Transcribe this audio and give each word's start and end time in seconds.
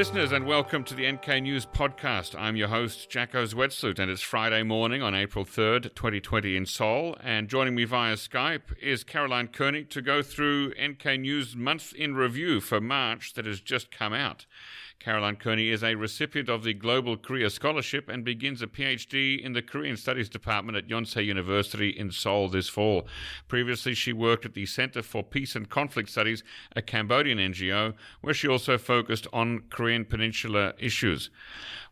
listeners, 0.00 0.32
and 0.32 0.46
welcome 0.46 0.82
to 0.82 0.94
the 0.94 1.12
NK 1.12 1.42
News 1.42 1.66
Podcast. 1.66 2.34
I'm 2.34 2.56
your 2.56 2.68
host, 2.68 3.10
Jacco 3.10 3.44
Zwetsloot, 3.44 3.98
and 3.98 4.10
it's 4.10 4.22
Friday 4.22 4.62
morning 4.62 5.02
on 5.02 5.14
April 5.14 5.44
3rd, 5.44 5.94
2020, 5.94 6.56
in 6.56 6.64
Seoul. 6.64 7.18
And 7.22 7.50
joining 7.50 7.74
me 7.74 7.84
via 7.84 8.14
Skype 8.14 8.74
is 8.80 9.04
Caroline 9.04 9.48
Koenig 9.48 9.90
to 9.90 10.00
go 10.00 10.22
through 10.22 10.72
NK 10.82 11.20
News 11.20 11.54
Month 11.54 11.92
in 11.92 12.14
Review 12.14 12.62
for 12.62 12.80
March 12.80 13.34
that 13.34 13.44
has 13.44 13.60
just 13.60 13.90
come 13.90 14.14
out. 14.14 14.46
Caroline 15.00 15.36
Koenig 15.36 15.68
is 15.68 15.82
a 15.82 15.94
recipient 15.94 16.50
of 16.50 16.62
the 16.62 16.74
Global 16.74 17.16
Korea 17.16 17.48
Scholarship 17.48 18.10
and 18.10 18.22
begins 18.22 18.60
a 18.60 18.66
PhD 18.66 19.42
in 19.42 19.54
the 19.54 19.62
Korean 19.62 19.96
Studies 19.96 20.28
Department 20.28 20.76
at 20.76 20.88
Yonsei 20.88 21.24
University 21.24 21.88
in 21.88 22.10
Seoul 22.10 22.50
this 22.50 22.68
fall. 22.68 23.06
Previously, 23.48 23.94
she 23.94 24.12
worked 24.12 24.44
at 24.44 24.52
the 24.52 24.66
Center 24.66 25.02
for 25.02 25.22
Peace 25.22 25.56
and 25.56 25.70
Conflict 25.70 26.10
Studies, 26.10 26.44
a 26.76 26.82
Cambodian 26.82 27.38
NGO, 27.38 27.94
where 28.20 28.34
she 28.34 28.46
also 28.46 28.76
focused 28.76 29.26
on 29.32 29.62
Korean 29.70 30.04
Peninsula 30.04 30.74
issues. 30.78 31.30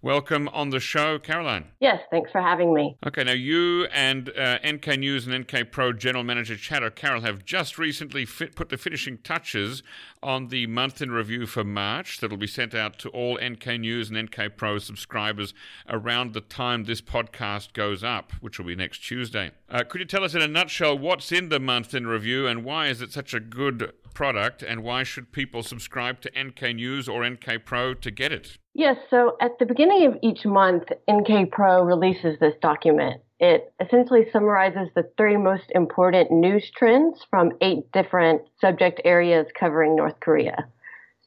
Welcome 0.00 0.46
on 0.50 0.70
the 0.70 0.78
show, 0.78 1.18
Caroline. 1.18 1.72
Yes, 1.80 2.00
thanks 2.12 2.30
for 2.30 2.40
having 2.40 2.72
me. 2.72 2.96
Okay, 3.04 3.24
now 3.24 3.32
you 3.32 3.86
and 3.86 4.30
uh, 4.38 4.58
NK 4.64 4.98
News 4.98 5.26
and 5.26 5.36
NK 5.40 5.72
Pro 5.72 5.92
General 5.92 6.22
Manager 6.22 6.56
Chad 6.56 6.84
O'Carroll 6.84 7.22
have 7.22 7.44
just 7.44 7.78
recently 7.78 8.24
fit, 8.24 8.54
put 8.54 8.68
the 8.68 8.76
finishing 8.76 9.18
touches 9.18 9.82
on 10.22 10.48
the 10.48 10.68
month 10.68 11.02
in 11.02 11.10
review 11.10 11.46
for 11.46 11.64
March 11.64 12.20
that 12.20 12.30
will 12.30 12.36
be 12.36 12.46
sent 12.46 12.76
out 12.76 12.97
to 12.98 13.08
all 13.10 13.38
NK 13.42 13.80
News 13.80 14.10
and 14.10 14.18
NK 14.18 14.56
Pro 14.56 14.78
subscribers 14.78 15.54
around 15.88 16.32
the 16.32 16.40
time 16.40 16.84
this 16.84 17.00
podcast 17.00 17.72
goes 17.72 18.04
up, 18.04 18.32
which 18.40 18.58
will 18.58 18.66
be 18.66 18.74
next 18.74 18.98
Tuesday. 18.98 19.50
Uh, 19.68 19.84
could 19.84 20.00
you 20.00 20.06
tell 20.06 20.24
us 20.24 20.34
in 20.34 20.42
a 20.42 20.48
nutshell 20.48 20.98
what's 20.98 21.32
in 21.32 21.48
the 21.48 21.60
month 21.60 21.94
in 21.94 22.06
review 22.06 22.46
and 22.46 22.64
why 22.64 22.86
is 22.86 23.00
it 23.00 23.12
such 23.12 23.34
a 23.34 23.40
good 23.40 23.92
product 24.14 24.62
and 24.62 24.82
why 24.82 25.02
should 25.02 25.30
people 25.30 25.62
subscribe 25.62 26.20
to 26.20 26.30
NK 26.36 26.74
News 26.74 27.08
or 27.08 27.28
NK 27.28 27.64
Pro 27.64 27.94
to 27.94 28.10
get 28.10 28.32
it? 28.32 28.58
Yes, 28.74 28.96
so 29.10 29.36
at 29.40 29.58
the 29.58 29.66
beginning 29.66 30.06
of 30.06 30.16
each 30.22 30.44
month, 30.44 30.84
NK 31.10 31.50
Pro 31.52 31.82
releases 31.82 32.38
this 32.38 32.54
document. 32.60 33.20
It 33.40 33.72
essentially 33.80 34.26
summarizes 34.32 34.88
the 34.94 35.08
three 35.16 35.36
most 35.36 35.70
important 35.70 36.32
news 36.32 36.68
trends 36.76 37.24
from 37.30 37.52
eight 37.60 37.90
different 37.92 38.42
subject 38.60 39.00
areas 39.04 39.46
covering 39.58 39.94
North 39.94 40.18
Korea. 40.18 40.66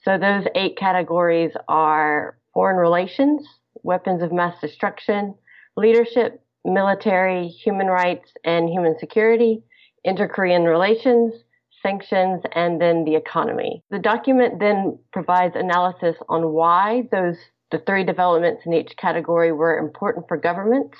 So 0.04 0.18
those 0.18 0.46
eight 0.56 0.78
categories 0.78 1.52
are 1.68 2.38
foreign 2.54 2.78
relations, 2.78 3.48
weapons 3.84 4.22
of 4.22 4.32
mass 4.32 4.60
destruction, 4.60 5.36
leadership, 5.78 6.42
military, 6.66 7.48
human 7.48 7.88
rights 7.88 8.32
and 8.44 8.70
human 8.70 8.98
security, 9.00 9.64
inter-Korean 10.04 10.64
relations, 10.64 11.34
sanctions, 11.82 12.42
and 12.54 12.80
then 12.80 13.06
the 13.06 13.16
economy. 13.16 13.84
The 13.90 14.00
document 14.00 14.60
then 14.60 15.00
provides 15.12 15.56
analysis 15.56 16.16
on 16.30 16.52
why 16.52 17.08
those 17.12 17.38
the 17.72 17.80
three 17.80 18.04
developments 18.04 18.64
in 18.66 18.74
each 18.74 18.98
category 18.98 19.54
were 19.54 19.78
important 19.78 20.28
for 20.28 20.36
governments 20.36 20.98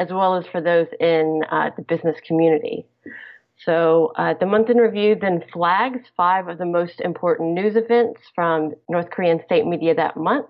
as 0.00 0.08
well 0.10 0.34
as 0.36 0.46
for 0.46 0.60
those 0.60 0.86
in 0.98 1.42
uh, 1.50 1.70
the 1.76 1.82
business 1.82 2.16
community. 2.26 2.86
So 3.64 4.12
uh, 4.16 4.34
the 4.38 4.46
month 4.46 4.70
in 4.70 4.78
review 4.78 5.16
then 5.20 5.44
flags 5.52 6.00
five 6.16 6.48
of 6.48 6.58
the 6.58 6.66
most 6.66 7.00
important 7.00 7.52
news 7.52 7.76
events 7.76 8.20
from 8.34 8.72
North 8.88 9.10
Korean 9.10 9.40
state 9.44 9.66
media 9.66 9.94
that 9.94 10.16
month. 10.16 10.48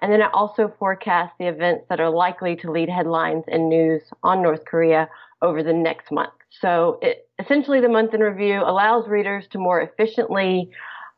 And 0.00 0.12
then 0.12 0.20
it 0.20 0.30
also 0.32 0.72
forecasts 0.78 1.34
the 1.38 1.46
events 1.46 1.86
that 1.88 2.00
are 2.00 2.10
likely 2.10 2.56
to 2.56 2.70
lead 2.70 2.88
headlines 2.88 3.44
and 3.48 3.68
news 3.68 4.02
on 4.22 4.42
North 4.42 4.64
Korea 4.64 5.08
over 5.42 5.62
the 5.62 5.72
next 5.72 6.12
month. 6.12 6.32
So 6.60 6.98
it, 7.02 7.28
essentially, 7.38 7.80
the 7.80 7.88
month 7.88 8.14
in 8.14 8.20
review 8.20 8.62
allows 8.64 9.08
readers 9.08 9.44
to 9.52 9.58
more 9.58 9.80
efficiently 9.80 10.70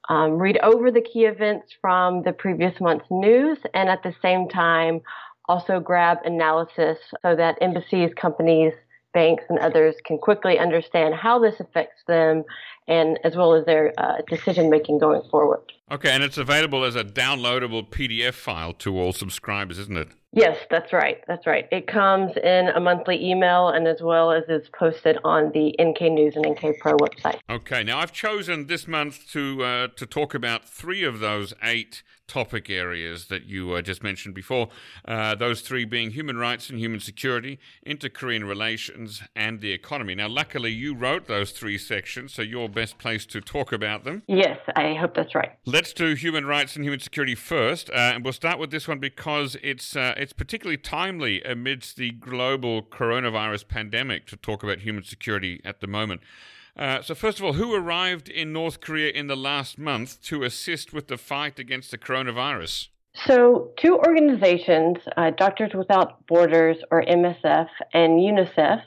um, 0.08 0.38
read 0.38 0.58
over 0.62 0.90
the 0.90 1.02
key 1.02 1.24
events 1.24 1.68
from 1.80 2.22
the 2.22 2.32
previous 2.32 2.80
month's 2.80 3.06
news 3.10 3.58
and 3.74 3.88
at 3.88 4.02
the 4.02 4.14
same 4.22 4.48
time 4.48 5.00
also 5.48 5.80
grab 5.80 6.18
analysis 6.24 6.98
so 7.22 7.36
that 7.36 7.58
embassies, 7.60 8.10
companies, 8.14 8.72
banks, 9.12 9.44
and 9.48 9.58
others 9.58 9.94
can 10.04 10.18
quickly 10.18 10.58
understand 10.58 11.14
how 11.14 11.38
this 11.38 11.58
affects 11.60 12.02
them 12.06 12.44
and 12.88 13.18
as 13.22 13.36
well 13.36 13.54
as 13.54 13.64
their 13.66 13.92
uh, 13.98 14.16
decision 14.28 14.70
making 14.70 14.98
going 14.98 15.22
forward. 15.30 15.60
Okay, 15.90 16.10
and 16.10 16.22
it's 16.22 16.36
available 16.36 16.84
as 16.84 16.96
a 16.96 17.04
downloadable 17.04 17.88
PDF 17.88 18.34
file 18.34 18.72
to 18.74 18.98
all 18.98 19.12
subscribers, 19.12 19.78
isn't 19.78 19.96
it? 19.96 20.08
Yes, 20.32 20.58
that's 20.70 20.92
right. 20.92 21.24
That's 21.26 21.46
right. 21.46 21.66
It 21.72 21.86
comes 21.86 22.32
in 22.36 22.68
a 22.68 22.80
monthly 22.80 23.30
email 23.30 23.68
and 23.68 23.88
as 23.88 24.02
well 24.02 24.30
as 24.30 24.44
is 24.48 24.68
posted 24.78 25.16
on 25.24 25.52
the 25.52 25.74
NK 25.82 26.12
News 26.12 26.36
and 26.36 26.46
NK 26.46 26.78
Pro 26.80 26.96
website. 26.98 27.38
Okay, 27.48 27.82
now 27.82 27.98
I've 27.98 28.12
chosen 28.12 28.66
this 28.66 28.86
month 28.86 29.30
to 29.32 29.64
uh, 29.64 29.88
to 29.96 30.04
talk 30.04 30.34
about 30.34 30.68
three 30.68 31.02
of 31.02 31.20
those 31.20 31.54
eight 31.62 32.02
topic 32.26 32.68
areas 32.68 33.28
that 33.28 33.46
you 33.46 33.72
uh, 33.72 33.80
just 33.80 34.02
mentioned 34.02 34.34
before. 34.34 34.68
Uh, 35.06 35.34
those 35.34 35.62
three 35.62 35.86
being 35.86 36.10
human 36.10 36.36
rights 36.36 36.68
and 36.68 36.78
human 36.78 37.00
security, 37.00 37.58
inter 37.82 38.10
Korean 38.10 38.44
relations, 38.44 39.22
and 39.34 39.60
the 39.60 39.72
economy. 39.72 40.14
Now, 40.14 40.28
luckily, 40.28 40.70
you 40.70 40.94
wrote 40.94 41.26
those 41.26 41.52
three 41.52 41.78
sections, 41.78 42.34
so 42.34 42.42
you're 42.42 42.68
best 42.78 42.98
place 42.98 43.26
to 43.26 43.40
talk 43.40 43.72
about 43.72 44.04
them. 44.04 44.22
Yes, 44.28 44.58
I 44.76 44.94
hope 44.94 45.14
that's 45.14 45.34
right. 45.34 45.50
Let's 45.66 45.92
do 45.92 46.14
human 46.14 46.46
rights 46.46 46.76
and 46.76 46.84
human 46.84 47.00
security 47.00 47.34
first, 47.34 47.90
uh, 47.90 48.12
and 48.14 48.22
we'll 48.22 48.32
start 48.32 48.60
with 48.60 48.70
this 48.70 48.86
one 48.86 49.00
because 49.00 49.56
it's 49.62 49.96
uh, 49.96 50.14
it's 50.16 50.32
particularly 50.32 50.76
timely 50.76 51.42
amidst 51.42 51.96
the 51.96 52.12
global 52.12 52.82
coronavirus 52.82 53.66
pandemic 53.66 54.26
to 54.26 54.36
talk 54.36 54.62
about 54.62 54.78
human 54.80 55.02
security 55.02 55.60
at 55.64 55.80
the 55.80 55.88
moment. 55.88 56.20
Uh, 56.76 57.02
so, 57.02 57.14
first 57.14 57.40
of 57.40 57.44
all, 57.44 57.54
who 57.54 57.74
arrived 57.74 58.28
in 58.28 58.52
North 58.52 58.80
Korea 58.80 59.10
in 59.10 59.26
the 59.26 59.36
last 59.36 59.78
month 59.78 60.22
to 60.22 60.44
assist 60.44 60.92
with 60.92 61.08
the 61.08 61.16
fight 61.16 61.58
against 61.58 61.90
the 61.90 61.98
coronavirus? 61.98 62.88
So, 63.26 63.72
two 63.76 63.98
organizations, 63.98 64.98
uh, 65.16 65.30
Doctors 65.30 65.72
Without 65.74 66.24
Borders, 66.28 66.76
or 66.92 67.02
MSF, 67.02 67.68
and 67.92 68.20
UNICEF, 68.20 68.82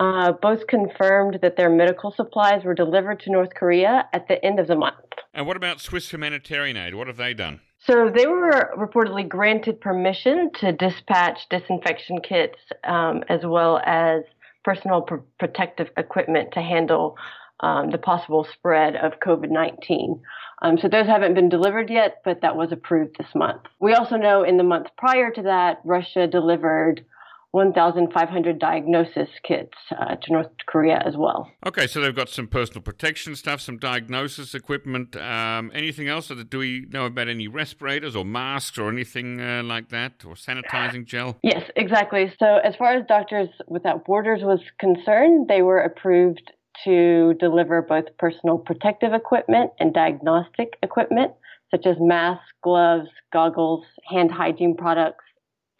uh, 0.00 0.32
both 0.32 0.66
confirmed 0.66 1.38
that 1.42 1.56
their 1.56 1.68
medical 1.68 2.10
supplies 2.10 2.64
were 2.64 2.74
delivered 2.74 3.20
to 3.20 3.30
North 3.30 3.54
Korea 3.54 4.08
at 4.14 4.26
the 4.28 4.42
end 4.44 4.58
of 4.58 4.66
the 4.66 4.74
month. 4.74 4.96
And 5.34 5.46
what 5.46 5.58
about 5.58 5.80
Swiss 5.80 6.10
Humanitarian 6.10 6.76
Aid? 6.78 6.94
What 6.94 7.06
have 7.06 7.18
they 7.18 7.34
done? 7.34 7.60
So 7.86 8.10
they 8.14 8.26
were 8.26 8.72
reportedly 8.76 9.28
granted 9.28 9.80
permission 9.80 10.50
to 10.60 10.72
dispatch 10.72 11.40
disinfection 11.50 12.20
kits 12.20 12.58
um, 12.84 13.22
as 13.28 13.40
well 13.44 13.80
as 13.84 14.22
personal 14.64 15.02
pr- 15.02 15.16
protective 15.38 15.88
equipment 15.96 16.52
to 16.52 16.60
handle 16.60 17.16
um, 17.60 17.90
the 17.90 17.98
possible 17.98 18.46
spread 18.54 18.96
of 18.96 19.20
COVID 19.20 19.50
19. 19.50 20.20
Um, 20.62 20.78
so 20.78 20.88
those 20.88 21.06
haven't 21.06 21.34
been 21.34 21.50
delivered 21.50 21.90
yet, 21.90 22.22
but 22.24 22.40
that 22.40 22.56
was 22.56 22.72
approved 22.72 23.16
this 23.18 23.34
month. 23.34 23.62
We 23.80 23.92
also 23.92 24.16
know 24.16 24.44
in 24.44 24.56
the 24.56 24.62
month 24.62 24.88
prior 24.96 25.30
to 25.30 25.42
that, 25.42 25.80
Russia 25.84 26.26
delivered 26.26 27.04
1,500 27.52 28.58
diagnosis 28.58 29.28
kits 29.42 29.76
uh, 29.98 30.14
to 30.22 30.32
North 30.32 30.50
Korea 30.66 31.02
as 31.04 31.16
well. 31.16 31.50
Okay, 31.66 31.86
so 31.86 32.00
they've 32.00 32.14
got 32.14 32.28
some 32.28 32.46
personal 32.46 32.80
protection 32.80 33.34
stuff, 33.34 33.60
some 33.60 33.76
diagnosis 33.76 34.54
equipment. 34.54 35.16
Um, 35.16 35.72
anything 35.74 36.08
else? 36.08 36.28
That 36.28 36.48
do 36.48 36.58
we 36.58 36.86
know 36.90 37.06
about 37.06 37.28
any 37.28 37.48
respirators 37.48 38.14
or 38.14 38.24
masks 38.24 38.78
or 38.78 38.88
anything 38.88 39.40
uh, 39.40 39.62
like 39.64 39.88
that, 39.88 40.24
or 40.24 40.34
sanitizing 40.34 41.06
gel? 41.06 41.38
Yes, 41.42 41.68
exactly. 41.74 42.32
So, 42.38 42.58
as 42.62 42.76
far 42.76 42.94
as 42.94 43.04
Doctors 43.06 43.48
Without 43.66 44.04
Borders 44.04 44.42
was 44.42 44.60
concerned, 44.78 45.48
they 45.48 45.62
were 45.62 45.80
approved 45.80 46.52
to 46.84 47.34
deliver 47.34 47.82
both 47.82 48.04
personal 48.18 48.58
protective 48.58 49.12
equipment 49.12 49.72
and 49.80 49.92
diagnostic 49.92 50.74
equipment, 50.82 51.32
such 51.70 51.84
as 51.84 51.96
masks, 51.98 52.46
gloves, 52.62 53.08
goggles, 53.32 53.84
hand 54.08 54.30
hygiene 54.30 54.76
products 54.76 55.24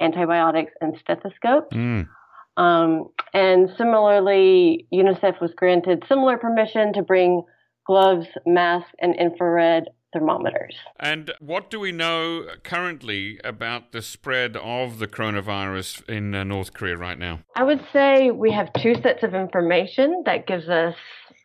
antibiotics, 0.00 0.72
and 0.80 0.96
stethoscopes. 1.00 1.74
Mm. 1.74 2.08
Um, 2.56 3.08
and 3.32 3.70
similarly, 3.78 4.86
UNICEF 4.92 5.40
was 5.40 5.52
granted 5.56 6.04
similar 6.08 6.36
permission 6.36 6.92
to 6.94 7.02
bring 7.02 7.42
gloves, 7.86 8.26
masks, 8.46 8.90
and 9.00 9.14
infrared 9.16 9.84
thermometers. 10.12 10.74
And 10.98 11.32
what 11.40 11.70
do 11.70 11.78
we 11.78 11.92
know 11.92 12.46
currently 12.64 13.40
about 13.44 13.92
the 13.92 14.02
spread 14.02 14.56
of 14.56 14.98
the 14.98 15.06
coronavirus 15.06 16.08
in 16.08 16.34
uh, 16.34 16.44
North 16.44 16.72
Korea 16.72 16.96
right 16.96 17.18
now? 17.18 17.40
I 17.54 17.62
would 17.62 17.84
say 17.92 18.30
we 18.30 18.52
have 18.52 18.72
two 18.82 18.94
sets 19.02 19.22
of 19.22 19.34
information 19.34 20.24
that 20.26 20.46
gives 20.46 20.68
us 20.68 20.94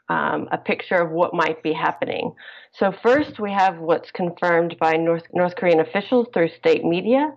um, 0.10 0.48
a 0.52 0.58
picture 0.58 0.96
of 0.96 1.12
what 1.12 1.34
might 1.34 1.64
be 1.64 1.74
happening. 1.74 2.34
So 2.74 2.94
first, 3.04 3.40
we 3.40 3.52
have 3.52 3.78
what's 3.78 4.12
confirmed 4.12 4.76
by 4.80 4.94
North 4.94 5.24
North 5.34 5.56
Korean 5.56 5.80
officials 5.80 6.28
through 6.34 6.50
state 6.50 6.84
media, 6.84 7.32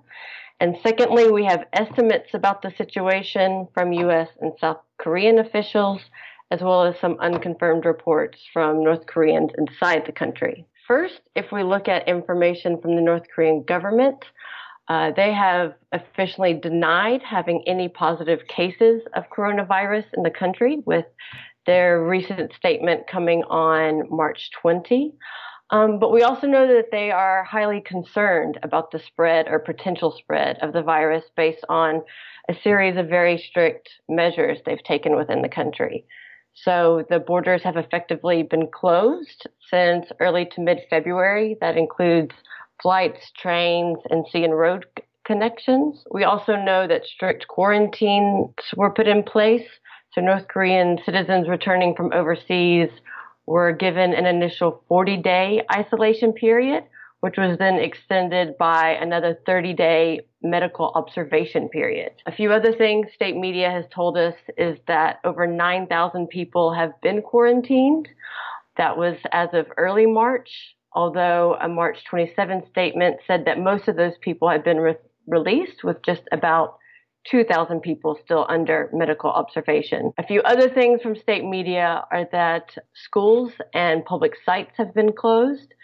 and 0.61 0.77
secondly, 0.83 1.31
we 1.31 1.45
have 1.45 1.67
estimates 1.73 2.31
about 2.35 2.63
the 2.63 2.73
situation 2.77 3.69
from 3.75 3.93
U.S. 3.93 4.29
and 4.41 4.53
South 4.61 4.79
Korean 4.99 5.39
officials, 5.39 6.01
as 6.51 6.61
well 6.61 6.85
as 6.85 6.99
some 7.01 7.17
unconfirmed 7.21 7.85
reports 7.85 8.39
from 8.53 8.83
North 8.83 9.07
Koreans 9.07 9.51
inside 9.57 10.05
the 10.07 10.13
country. 10.13 10.67
First, 10.87 11.21
if 11.37 11.53
we 11.53 11.63
look 11.63 11.87
at 11.87 12.09
information 12.09 12.81
from 12.81 12.97
the 12.97 13.03
North 13.03 13.25
Korean 13.33 13.63
government, 13.63 14.25
uh, 14.89 15.13
they 15.15 15.33
have 15.33 15.75
officially 15.93 16.55
denied 16.55 17.23
having 17.23 17.63
any 17.67 17.89
positive 17.89 18.41
cases 18.49 19.03
of 19.15 19.25
coronavirus 19.29 20.07
in 20.17 20.23
the 20.23 20.31
country, 20.31 20.79
with 20.87 21.05
their 21.67 22.03
recent 22.03 22.53
statement 22.55 23.07
coming 23.07 23.45
on 23.45 24.09
March 24.11 24.51
20. 24.63 25.13
Um, 25.71 25.99
but 25.99 26.13
we 26.13 26.23
also 26.23 26.47
know 26.47 26.67
that 26.67 26.91
they 26.91 27.11
are 27.11 27.45
highly 27.45 27.81
concerned 27.81 28.59
about 28.63 28.91
the 28.91 28.99
spread 28.99 29.49
or 29.49 29.59
potential 29.59 30.15
spread 30.17 30.59
of 30.63 30.73
the 30.73 30.83
virus 30.83 31.25
based 31.37 31.65
on 31.69 32.03
a 32.49 32.55
series 32.63 32.97
of 32.97 33.09
very 33.09 33.37
strict 33.37 33.91
measures 34.09 34.59
they've 34.65 34.83
taken 34.83 35.15
within 35.17 35.43
the 35.43 35.49
country. 35.49 36.07
So 36.55 37.05
the 37.11 37.19
borders 37.21 37.63
have 37.63 37.77
effectively 37.77 38.43
been 38.43 38.69
closed 38.73 39.47
since 39.71 40.07
early 40.21 40.47
to 40.55 40.61
mid 40.61 40.81
February. 40.89 41.57
That 41.61 41.77
includes 41.77 42.35
flights, 42.83 43.31
trains, 43.37 43.99
and 44.11 44.27
sea 44.33 44.45
and 44.45 44.57
road 44.57 44.87
connections. 45.25 46.03
We 46.11 46.25
also 46.25 46.57
know 46.57 46.89
that 46.89 47.05
strict 47.05 47.47
quarantines 47.49 48.55
were 48.77 48.91
put 48.91 49.07
in 49.07 49.23
place. 49.23 49.69
So 50.13 50.23
North 50.23 50.49
Korean 50.49 50.99
citizens 51.05 51.49
returning 51.49 51.95
from 51.95 52.13
overseas 52.13 52.89
were 53.49 53.73
given 53.73 54.13
an 54.13 54.27
initial 54.27 54.85
40 54.89 55.17
day 55.17 55.63
isolation 55.73 56.35
period, 56.35 56.85
which 57.21 57.37
was 57.39 57.57
then 57.59 57.77
extended 57.77 58.59
by 58.59 58.91
another 58.91 59.39
30 59.47 59.73
day 59.73 60.21
medical 60.43 60.93
observation 60.95 61.71
period. 61.71 62.13
A 62.27 62.33
few 62.33 62.53
other 62.53 62.75
things 62.75 63.07
state 63.15 63.37
media 63.37 63.71
has 63.71 63.87
told 63.93 64.19
us 64.19 64.35
is 64.59 64.79
that 64.87 65.21
over 65.25 65.47
9,000 65.47 66.29
people 66.29 66.75
have 66.75 66.93
been 67.01 67.23
quarantined. 67.23 68.07
That 68.77 68.99
was 68.99 69.17
as 69.33 69.49
of 69.55 69.67
early 69.79 70.07
March, 70.07 70.51
although 70.93 71.57
a 71.59 71.69
March 71.71 72.05
27 72.05 72.65
statement 72.71 73.17
said 73.27 73.47
that 73.47 73.59
most 73.59 73.89
of 73.89 73.97
those 73.97 74.19
people 74.21 74.51
had 74.51 74.63
been 74.63 74.79
re- 74.79 74.97
released, 75.27 75.83
with 75.83 76.03
just 76.05 76.23
about 76.33 76.77
2,000 77.31 77.81
people 77.81 78.19
still 78.25 78.47
under 78.49 78.89
medical 78.93 79.31
observation. 79.31 80.13
A 80.19 80.23
few 80.23 80.41
other 80.43 80.69
things 80.69 81.03
from 81.03 81.17
state 81.17 81.45
media 81.45 82.05
are 82.11 82.27
that 82.33 82.71
schools 82.95 83.53
and 83.75 84.05
public 84.05 84.33
sites 84.45 84.73
have 84.77 84.95
been 84.95 85.13
closed, 85.13 85.75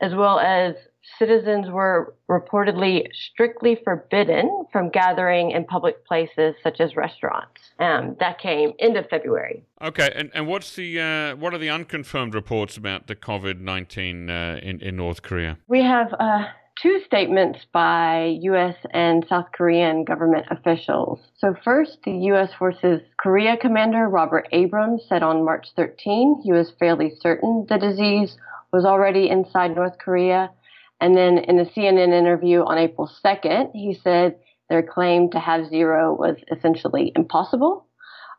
as 0.00 0.14
well 0.14 0.38
as 0.38 0.74
citizens 1.18 1.70
were 1.70 2.14
reportedly 2.30 3.06
strictly 3.12 3.78
forbidden 3.84 4.64
from 4.72 4.88
gathering 4.88 5.50
in 5.50 5.64
public 5.64 6.04
places 6.06 6.54
such 6.62 6.80
as 6.80 6.96
restaurants. 6.96 7.60
Um, 7.78 8.16
that 8.20 8.38
came 8.38 8.72
end 8.78 8.96
of 8.96 9.06
February. 9.08 9.64
Okay, 9.82 10.10
and, 10.14 10.30
and 10.34 10.46
what's 10.46 10.74
the 10.74 11.00
uh, 11.00 11.36
what 11.36 11.52
are 11.52 11.58
the 11.58 11.70
unconfirmed 11.70 12.34
reports 12.34 12.76
about 12.76 13.06
the 13.06 13.14
COVID 13.14 13.60
nineteen 13.60 14.30
uh, 14.30 14.58
in 14.62 14.80
in 14.80 14.96
North 14.96 15.22
Korea? 15.22 15.58
We 15.68 15.82
have. 15.82 16.12
Uh, 16.18 16.44
two 16.80 17.00
statements 17.06 17.60
by 17.72 18.36
U.S. 18.42 18.76
and 18.92 19.24
South 19.28 19.46
Korean 19.52 20.04
government 20.04 20.46
officials. 20.50 21.20
So, 21.38 21.54
first, 21.64 21.98
the 22.04 22.12
U.S. 22.12 22.50
Forces 22.58 23.00
Korea 23.16 23.56
commander 23.56 24.08
Robert 24.08 24.48
Abrams 24.52 25.02
said 25.08 25.22
on 25.22 25.44
March 25.44 25.68
13 25.76 26.42
he 26.44 26.52
was 26.52 26.72
fairly 26.78 27.12
certain 27.20 27.66
the 27.68 27.78
disease 27.78 28.36
was 28.72 28.84
already 28.84 29.30
inside 29.30 29.74
North 29.74 29.98
Korea 29.98 30.50
and 31.00 31.16
then 31.16 31.38
in 31.38 31.58
a 31.58 31.66
CNN 31.66 32.16
interview 32.16 32.60
on 32.60 32.78
April 32.78 33.10
2nd, 33.24 33.72
he 33.74 33.94
said 34.02 34.36
their 34.70 34.82
claim 34.82 35.30
to 35.32 35.38
have 35.38 35.68
zero 35.68 36.14
was 36.14 36.36
essentially 36.50 37.12
impossible. 37.14 37.86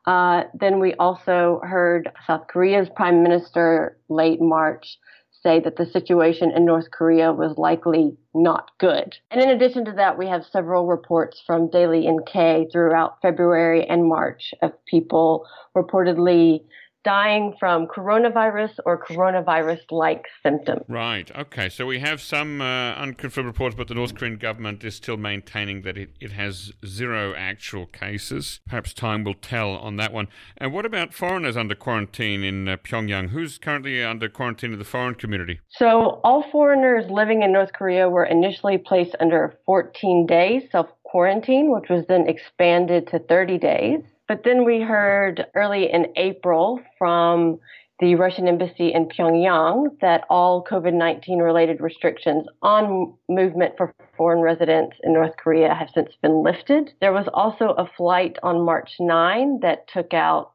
Uh, 0.08 0.44
then 0.54 0.80
we 0.80 0.94
also 0.96 1.60
heard 1.64 2.10
South 2.26 2.48
Korea's 2.48 2.88
prime 2.96 3.24
minister 3.24 3.98
late 4.10 4.42
March 4.42 4.98
say 5.46 5.60
that 5.60 5.76
the 5.78 5.86
situation 5.86 6.52
in 6.52 6.66
North 6.66 6.90
Korea 6.90 7.32
was 7.32 7.56
likely 7.58 8.18
not 8.34 8.72
good. 8.80 9.16
And 9.30 9.40
in 9.40 9.50
addition 9.50 9.86
to 9.86 9.92
that, 9.94 10.18
we 10.18 10.28
have 10.28 10.44
several 10.44 10.88
reports 10.88 11.40
from 11.46 11.70
Daily 11.70 12.10
NK 12.10 12.72
throughout 12.72 13.22
February 13.22 13.86
and 13.86 14.10
March 14.10 14.56
of 14.64 14.74
people 14.86 15.46
reportedly 15.78 16.64
dying 17.06 17.54
from 17.60 17.86
coronavirus 17.88 18.80
or 18.86 19.02
coronavirus 19.02 19.80
like 19.92 20.26
symptoms. 20.44 20.82
Right. 20.90 21.30
Okay. 21.36 21.70
So 21.70 21.86
we 21.86 22.00
have 22.00 22.20
some 22.20 22.60
uh, 22.60 22.96
unconfirmed 22.96 23.46
reports, 23.46 23.76
but 23.76 23.88
the 23.88 23.94
North 23.94 24.16
Korean 24.16 24.38
government 24.38 24.84
is 24.84 24.96
still 24.96 25.16
maintaining 25.16 25.84
that 25.84 25.98
it, 25.98 26.10
it 26.20 26.32
has 26.32 26.74
zero 26.86 27.34
actual 27.36 27.86
cases. 27.86 28.60
Perhaps 28.68 28.94
time 28.94 29.24
will 29.24 29.36
tell 29.36 29.72
on 29.76 29.98
that 29.98 30.12
one. 30.12 30.28
And 30.58 30.74
what 30.74 30.86
about 30.86 31.14
foreigners 31.14 31.56
under 31.56 31.76
quarantine 31.76 32.44
in 32.44 32.68
uh, 32.68 32.78
Pyongyang? 32.78 33.30
Who's 33.30 33.60
currently 33.60 34.04
under 34.04 34.28
quarantine 34.28 34.74
in 34.74 34.80
the 34.80 34.86
foreign 34.86 35.16
community? 35.16 35.60
So 35.70 36.20
all 36.24 36.44
foreigners 36.52 37.10
living 37.10 37.44
in 37.44 37.54
North 37.54 37.74
Korea 37.74 38.10
were 38.10 38.26
initially 38.26 38.80
placed 38.80 39.16
under 39.20 39.54
14 39.66 40.26
days 40.26 40.64
self 40.72 40.88
quarantine, 41.04 41.72
which 41.72 41.90
was 41.90 42.04
then 42.08 42.28
expanded 42.28 43.08
to 43.08 43.20
30 43.20 43.58
days. 43.60 44.02
But 44.28 44.44
then 44.44 44.66
we 44.66 44.82
heard 44.82 45.46
early 45.54 45.92
in 45.92 46.08
April 46.16 46.82
from 46.98 47.60
the 48.00 48.16
Russian 48.16 48.48
embassy 48.48 48.92
in 48.94 49.08
Pyongyang 49.08 50.00
that 50.02 50.26
all 50.30 50.64
COVID 50.64 50.94
19 50.94 51.40
related 51.40 51.80
restrictions 51.80 52.46
on 52.62 53.14
movement 53.30 53.76
for 53.78 53.94
foreign 54.18 54.42
residents 54.42 54.98
in 55.04 55.14
North 55.14 55.38
Korea 55.38 55.74
have 55.74 55.90
since 55.94 56.12
been 56.22 56.44
lifted. 56.44 56.92
There 57.00 57.14
was 57.14 57.28
also 57.34 57.70
a 57.70 57.90
flight 57.96 58.38
on 58.44 58.66
March 58.66 58.96
9 59.00 59.60
that 59.62 59.88
took 59.88 60.14
out 60.14 60.52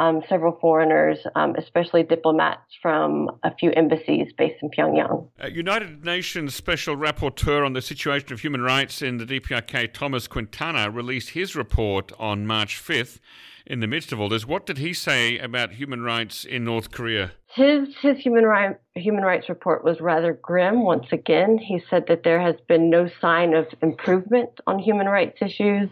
um, 0.00 0.22
several 0.28 0.58
foreigners, 0.60 1.18
um, 1.36 1.54
especially 1.56 2.02
diplomats 2.02 2.62
from 2.82 3.30
a 3.42 3.54
few 3.54 3.70
embassies 3.72 4.32
based 4.36 4.56
in 4.62 4.70
Pyongyang. 4.70 5.28
Uh, 5.42 5.46
United 5.46 6.04
Nations 6.04 6.54
Special 6.54 6.96
Rapporteur 6.96 7.64
on 7.64 7.72
the 7.74 7.82
Situation 7.82 8.32
of 8.32 8.40
Human 8.40 8.62
Rights 8.62 9.02
in 9.02 9.18
the 9.18 9.24
DPRK, 9.24 9.92
Thomas 9.92 10.26
Quintana, 10.26 10.90
released 10.90 11.30
his 11.30 11.54
report 11.54 12.12
on 12.18 12.46
March 12.46 12.82
5th 12.82 13.20
in 13.66 13.80
the 13.80 13.86
midst 13.86 14.12
of 14.12 14.20
all 14.20 14.28
this. 14.28 14.46
What 14.46 14.66
did 14.66 14.78
he 14.78 14.92
say 14.92 15.38
about 15.38 15.72
human 15.72 16.02
rights 16.02 16.44
in 16.44 16.64
North 16.64 16.90
Korea? 16.90 17.32
His 17.54 17.88
his 18.02 18.18
human 18.18 18.44
right, 18.44 18.76
human 18.94 19.22
rights 19.22 19.48
report 19.48 19.84
was 19.84 20.00
rather 20.00 20.32
grim. 20.32 20.84
Once 20.84 21.06
again, 21.12 21.56
he 21.56 21.80
said 21.88 22.06
that 22.08 22.24
there 22.24 22.40
has 22.40 22.56
been 22.68 22.90
no 22.90 23.08
sign 23.20 23.54
of 23.54 23.66
improvement 23.80 24.50
on 24.66 24.78
human 24.78 25.06
rights 25.06 25.38
issues, 25.40 25.88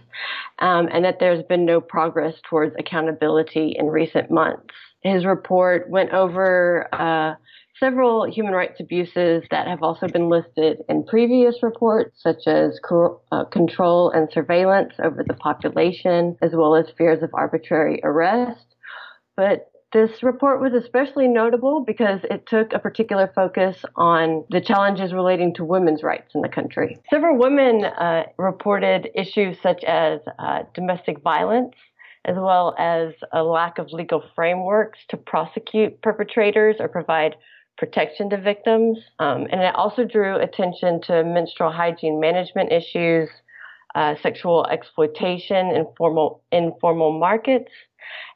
um, 0.58 0.88
and 0.92 1.04
that 1.04 1.18
there's 1.20 1.44
been 1.44 1.64
no 1.64 1.80
progress 1.80 2.34
towards 2.48 2.74
accountability 2.78 3.76
in 3.78 3.86
recent 3.86 4.30
months. 4.30 4.74
His 5.00 5.24
report 5.24 5.88
went 5.88 6.12
over. 6.12 6.88
Uh, 6.92 7.34
several 7.82 8.30
human 8.30 8.54
rights 8.54 8.78
abuses 8.78 9.42
that 9.50 9.66
have 9.66 9.82
also 9.82 10.06
been 10.06 10.28
listed 10.28 10.78
in 10.88 11.02
previous 11.04 11.64
reports, 11.64 12.22
such 12.22 12.46
as 12.46 12.78
co- 12.88 13.20
uh, 13.32 13.44
control 13.46 14.10
and 14.10 14.28
surveillance 14.32 14.92
over 15.02 15.24
the 15.26 15.34
population, 15.34 16.36
as 16.42 16.52
well 16.54 16.76
as 16.76 16.86
fears 16.96 17.24
of 17.24 17.30
arbitrary 17.34 17.98
arrest. 18.04 18.76
But 19.36 19.68
this 19.92 20.22
report 20.22 20.60
was 20.60 20.72
especially 20.74 21.26
notable 21.26 21.84
because 21.84 22.20
it 22.30 22.46
took 22.46 22.72
a 22.72 22.78
particular 22.78 23.32
focus 23.34 23.76
on 23.96 24.44
the 24.48 24.60
challenges 24.60 25.12
relating 25.12 25.52
to 25.54 25.64
women's 25.64 26.04
rights 26.04 26.36
in 26.36 26.40
the 26.40 26.48
country. 26.48 26.98
Several 27.10 27.36
women 27.36 27.84
uh, 27.84 28.26
reported 28.38 29.08
issues 29.16 29.56
such 29.60 29.82
as 29.82 30.20
uh, 30.38 30.60
domestic 30.72 31.20
violence, 31.20 31.74
as 32.24 32.36
well 32.36 32.76
as 32.78 33.12
a 33.32 33.42
lack 33.42 33.78
of 33.78 33.88
legal 33.90 34.22
frameworks 34.36 35.00
to 35.08 35.16
prosecute 35.16 36.00
perpetrators 36.00 36.76
or 36.78 36.86
provide 36.86 37.34
protection 37.78 38.30
to 38.30 38.36
victims. 38.36 38.98
Um, 39.18 39.46
and 39.50 39.60
it 39.60 39.74
also 39.74 40.04
drew 40.04 40.36
attention 40.36 41.00
to 41.02 41.24
menstrual 41.24 41.70
hygiene 41.70 42.20
management 42.20 42.72
issues, 42.72 43.28
uh, 43.94 44.14
sexual 44.22 44.66
exploitation 44.66 45.70
in 45.70 45.86
formal 45.96 46.42
informal 46.52 47.18
markets, 47.18 47.70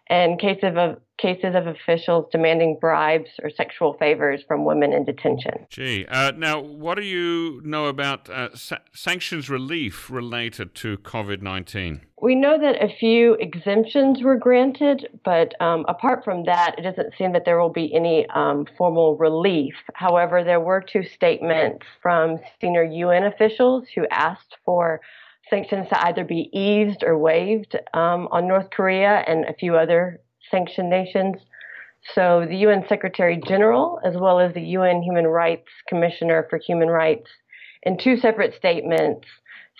and 0.08 0.38
cases 0.38 0.74
of 0.76 0.98
cases 1.18 1.54
of 1.54 1.66
officials 1.66 2.26
demanding 2.30 2.78
bribes 2.80 3.30
or 3.42 3.50
sexual 3.50 3.94
favors 3.94 4.42
from 4.46 4.64
women 4.64 4.92
in 4.92 5.04
detention. 5.04 5.66
Gee, 5.70 6.06
uh, 6.06 6.32
now 6.36 6.60
what 6.60 6.96
do 6.96 7.04
you 7.04 7.60
know 7.64 7.86
about 7.86 8.28
uh, 8.28 8.54
sa- 8.54 8.78
sanctions 8.92 9.48
relief 9.48 10.10
related 10.10 10.74
to 10.76 10.98
COVID 10.98 11.42
nineteen? 11.42 12.02
We 12.20 12.34
know 12.34 12.58
that 12.58 12.82
a 12.82 12.88
few 12.98 13.34
exemptions 13.34 14.22
were 14.22 14.38
granted, 14.38 15.06
but 15.22 15.60
um, 15.60 15.84
apart 15.86 16.24
from 16.24 16.44
that, 16.44 16.74
it 16.78 16.82
doesn't 16.82 17.12
seem 17.18 17.32
that 17.32 17.44
there 17.44 17.60
will 17.60 17.72
be 17.72 17.94
any 17.94 18.26
um, 18.30 18.66
formal 18.78 19.18
relief. 19.18 19.74
However, 19.92 20.42
there 20.42 20.60
were 20.60 20.80
two 20.80 21.02
statements 21.02 21.84
from 22.00 22.38
senior 22.58 22.84
UN 22.84 23.24
officials 23.24 23.84
who 23.94 24.06
asked 24.10 24.56
for 24.64 25.02
sanctions 25.50 25.88
to 25.88 26.06
either 26.06 26.24
be 26.24 26.48
eased 26.52 27.04
or 27.04 27.18
waived 27.18 27.76
um, 27.94 28.28
on 28.30 28.48
North 28.48 28.70
Korea 28.70 29.22
and 29.26 29.44
a 29.44 29.54
few 29.54 29.76
other 29.76 30.20
sanctioned 30.50 30.90
nations. 30.90 31.36
So 32.14 32.46
the 32.48 32.56
UN 32.58 32.84
Secretary 32.88 33.40
General, 33.46 34.00
as 34.04 34.14
well 34.16 34.38
as 34.38 34.54
the 34.54 34.62
UN 34.62 35.02
Human 35.02 35.26
Rights 35.26 35.68
Commissioner 35.88 36.46
for 36.48 36.58
Human 36.58 36.88
Rights, 36.88 37.28
in 37.82 37.98
two 37.98 38.16
separate 38.16 38.54
statements, 38.56 39.26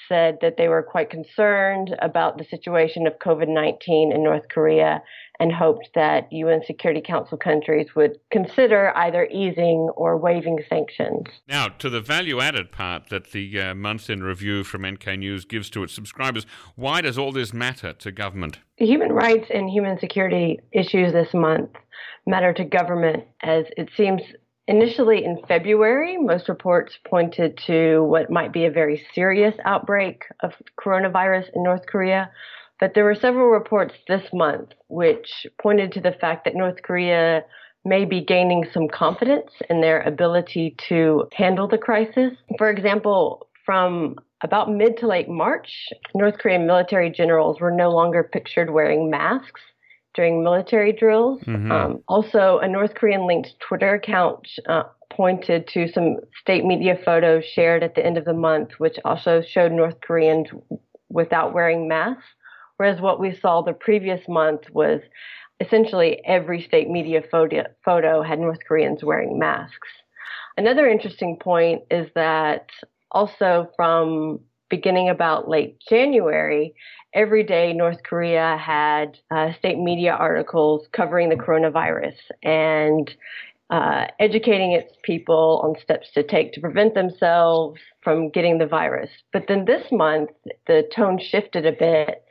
said 0.08 0.38
that 0.40 0.56
they 0.56 0.68
were 0.68 0.82
quite 0.82 1.10
concerned 1.10 1.94
about 2.00 2.38
the 2.38 2.44
situation 2.44 3.06
of 3.06 3.18
COVID 3.18 3.48
19 3.48 4.12
in 4.12 4.22
North 4.22 4.48
Korea 4.48 5.02
and 5.38 5.52
hoped 5.52 5.90
that 5.94 6.32
UN 6.32 6.62
Security 6.66 7.02
Council 7.04 7.36
countries 7.36 7.88
would 7.94 8.18
consider 8.30 8.96
either 8.96 9.26
easing 9.26 9.90
or 9.96 10.16
waiving 10.16 10.58
sanctions. 10.68 11.26
Now, 11.48 11.68
to 11.68 11.90
the 11.90 12.00
value 12.00 12.40
added 12.40 12.72
part 12.72 13.10
that 13.10 13.32
the 13.32 13.60
uh, 13.60 13.74
month 13.74 14.08
in 14.08 14.22
review 14.22 14.64
from 14.64 14.86
NK 14.86 15.18
News 15.18 15.44
gives 15.44 15.68
to 15.70 15.82
its 15.82 15.94
subscribers, 15.94 16.46
why 16.74 17.00
does 17.00 17.18
all 17.18 17.32
this 17.32 17.52
matter 17.52 17.92
to 17.92 18.12
government? 18.12 18.58
Human 18.76 19.12
rights 19.12 19.46
and 19.52 19.68
human 19.68 19.98
security 19.98 20.60
issues 20.72 21.12
this 21.12 21.32
month 21.34 21.70
matter 22.26 22.52
to 22.52 22.64
government 22.64 23.24
as 23.42 23.64
it 23.76 23.88
seems 23.96 24.22
Initially 24.68 25.25
in 25.25 25.38
February, 25.46 26.16
most 26.16 26.49
reports 26.49 26.99
pointed 27.04 27.56
to 27.66 28.02
what 28.02 28.30
might 28.30 28.52
be 28.52 28.64
a 28.64 28.70
very 28.70 29.06
serious 29.14 29.54
outbreak 29.64 30.25
of 30.40 30.54
coronavirus 30.80 31.50
in 31.54 31.62
North 31.62 31.87
Korea. 31.87 32.30
But 32.80 32.92
there 32.94 33.04
were 33.04 33.14
several 33.14 33.46
reports 33.46 33.94
this 34.08 34.25
month 34.32 34.70
which 34.88 35.46
pointed 35.62 35.92
to 35.92 36.00
the 36.00 36.16
fact 36.20 36.44
that 36.44 36.56
North 36.56 36.82
Korea 36.82 37.44
may 37.85 38.04
be 38.04 38.25
gaining 38.25 38.66
some 38.75 38.88
confidence 38.88 39.52
in 39.70 39.80
their 39.80 40.00
ability 40.02 40.75
to 40.88 41.28
handle 41.32 41.68
the 41.68 41.78
crisis. 41.78 42.32
For 42.58 42.68
example, 42.68 43.46
from 43.64 44.16
about 44.42 44.70
mid 44.70 44.96
to 44.99 45.06
late 45.06 45.28
March, 45.28 45.88
North 46.12 46.38
Korean 46.38 46.66
military 46.66 47.08
generals 47.08 47.61
were 47.61 47.70
no 47.70 47.90
longer 47.90 48.25
pictured 48.25 48.70
wearing 48.70 49.11
masks 49.11 49.61
during 50.16 50.42
military 50.42 50.92
drills. 50.92 51.40
Mm-hmm. 51.42 51.70
Um, 51.70 52.02
also, 52.08 52.58
a 52.58 52.66
North 52.66 52.94
Korean 52.94 53.26
linked 53.26 53.54
Twitter 53.61 53.94
account 53.94 54.49
uh, 54.68 54.85
pointed 55.11 55.68
to 55.68 55.87
some 55.92 56.16
state 56.40 56.64
media 56.64 56.99
photos 57.04 57.44
shared 57.44 57.82
at 57.82 57.94
the 57.94 58.04
end 58.04 58.18
of 58.18 58.25
the 58.25 58.32
month, 58.32 58.70
which 58.78 58.96
also 59.04 59.42
showed 59.46 59.70
North 59.70 60.00
Koreans 60.00 60.49
without 61.08 61.54
wearing 61.54 61.87
masks. 61.87 62.25
Whereas 62.78 63.00
what 63.00 63.20
we 63.20 63.35
saw 63.35 63.62
the 63.62 63.73
previous 63.73 64.20
month 64.28 64.62
was 64.73 65.00
essentially 65.61 66.20
every 66.26 66.62
state 66.62 66.88
media 66.90 67.23
photo, 67.30 67.64
photo 67.85 68.23
had 68.23 68.38
North 68.38 68.58
Koreans 68.66 69.04
wearing 69.04 69.38
masks. 69.38 69.88
Another 70.56 70.88
interesting 70.88 71.38
point 71.40 71.82
is 71.90 72.08
that 72.14 72.68
also 73.11 73.70
from 73.76 74.40
beginning 74.68 75.08
about 75.08 75.49
late 75.49 75.78
January, 75.88 76.75
every 77.16 77.42
day 77.42 77.73
North 77.73 78.02
Korea 78.04 78.58
had 78.61 79.18
uh, 79.30 79.52
state 79.58 79.78
media 79.78 80.12
articles 80.12 80.87
covering 80.92 81.30
the 81.30 81.35
coronavirus 81.35 82.14
and 82.42 83.11
uh, 83.70 84.04
educating 84.20 84.73
its 84.73 84.92
people 85.02 85.61
on 85.64 85.75
steps 85.82 86.08
to 86.12 86.23
take 86.23 86.52
to 86.52 86.61
prevent 86.61 86.94
themselves 86.94 87.80
from 88.04 88.28
getting 88.28 88.58
the 88.58 88.66
virus. 88.66 89.11
But 89.32 89.46
then 89.49 89.64
this 89.64 89.90
month, 89.90 90.30
the 90.68 90.88
tone 90.94 91.18
shifted 91.18 91.66
a 91.66 91.73
bit. 91.73 92.23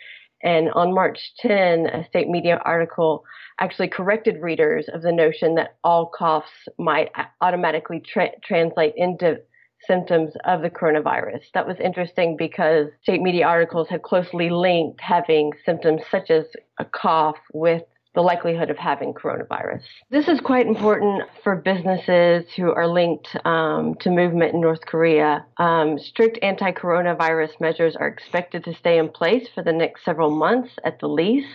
And 0.44 0.70
on 0.74 0.94
March 0.94 1.20
10, 1.40 1.88
a 1.88 2.06
state 2.08 2.30
media 2.30 2.62
article 2.64 3.26
actually 3.60 3.88
corrected 3.88 4.42
readers 4.42 4.86
of 4.94 5.02
the 5.02 5.12
notion 5.12 5.56
that 5.56 5.76
all 5.84 6.12
coughs 6.16 6.52
might 6.78 7.10
automatically 7.42 8.00
tra- 8.00 8.40
translate 8.44 8.94
into 8.96 9.40
symptoms 9.88 10.34
of 10.46 10.62
the 10.62 10.70
coronavirus. 10.70 11.44
That 11.54 11.68
was 11.68 11.78
interesting 11.80 12.38
because 12.38 12.88
state 13.02 13.22
media 13.22 13.46
articles 13.46 13.90
had 13.90 14.02
closely 14.02 14.50
linked 14.50 15.02
having 15.02 15.52
symptoms 15.66 16.02
such 16.10 16.30
as 16.30 16.46
a 16.80 16.86
cough 16.86 17.38
with 17.54 17.84
the 18.16 18.22
likelihood 18.22 18.70
of 18.70 18.78
having 18.78 19.14
coronavirus. 19.14 19.82
This 20.10 20.28
is 20.28 20.40
quite 20.40 20.66
important 20.66 21.24
for 21.44 21.56
businesses 21.56 22.46
who 22.56 22.72
are 22.72 22.88
linked 22.88 23.28
um, 23.46 23.96
to 24.02 24.10
movement 24.10 24.54
in 24.54 24.62
North 24.62 24.82
Korea. 24.86 25.46
Um, 25.58 26.00
strict 26.00 26.40
anti 26.42 26.72
coronavirus 26.72 27.60
measures 27.60 27.96
are 27.96 28.08
expected 28.08 28.64
to 28.64 28.74
stay 28.76 28.98
in 28.98 29.10
place 29.10 29.48
for 29.54 29.64
the 29.64 29.74
next 29.74 30.04
several 30.06 30.32
months 30.32 30.72
at 30.84 31.00
the 31.00 31.08
least. 31.08 31.48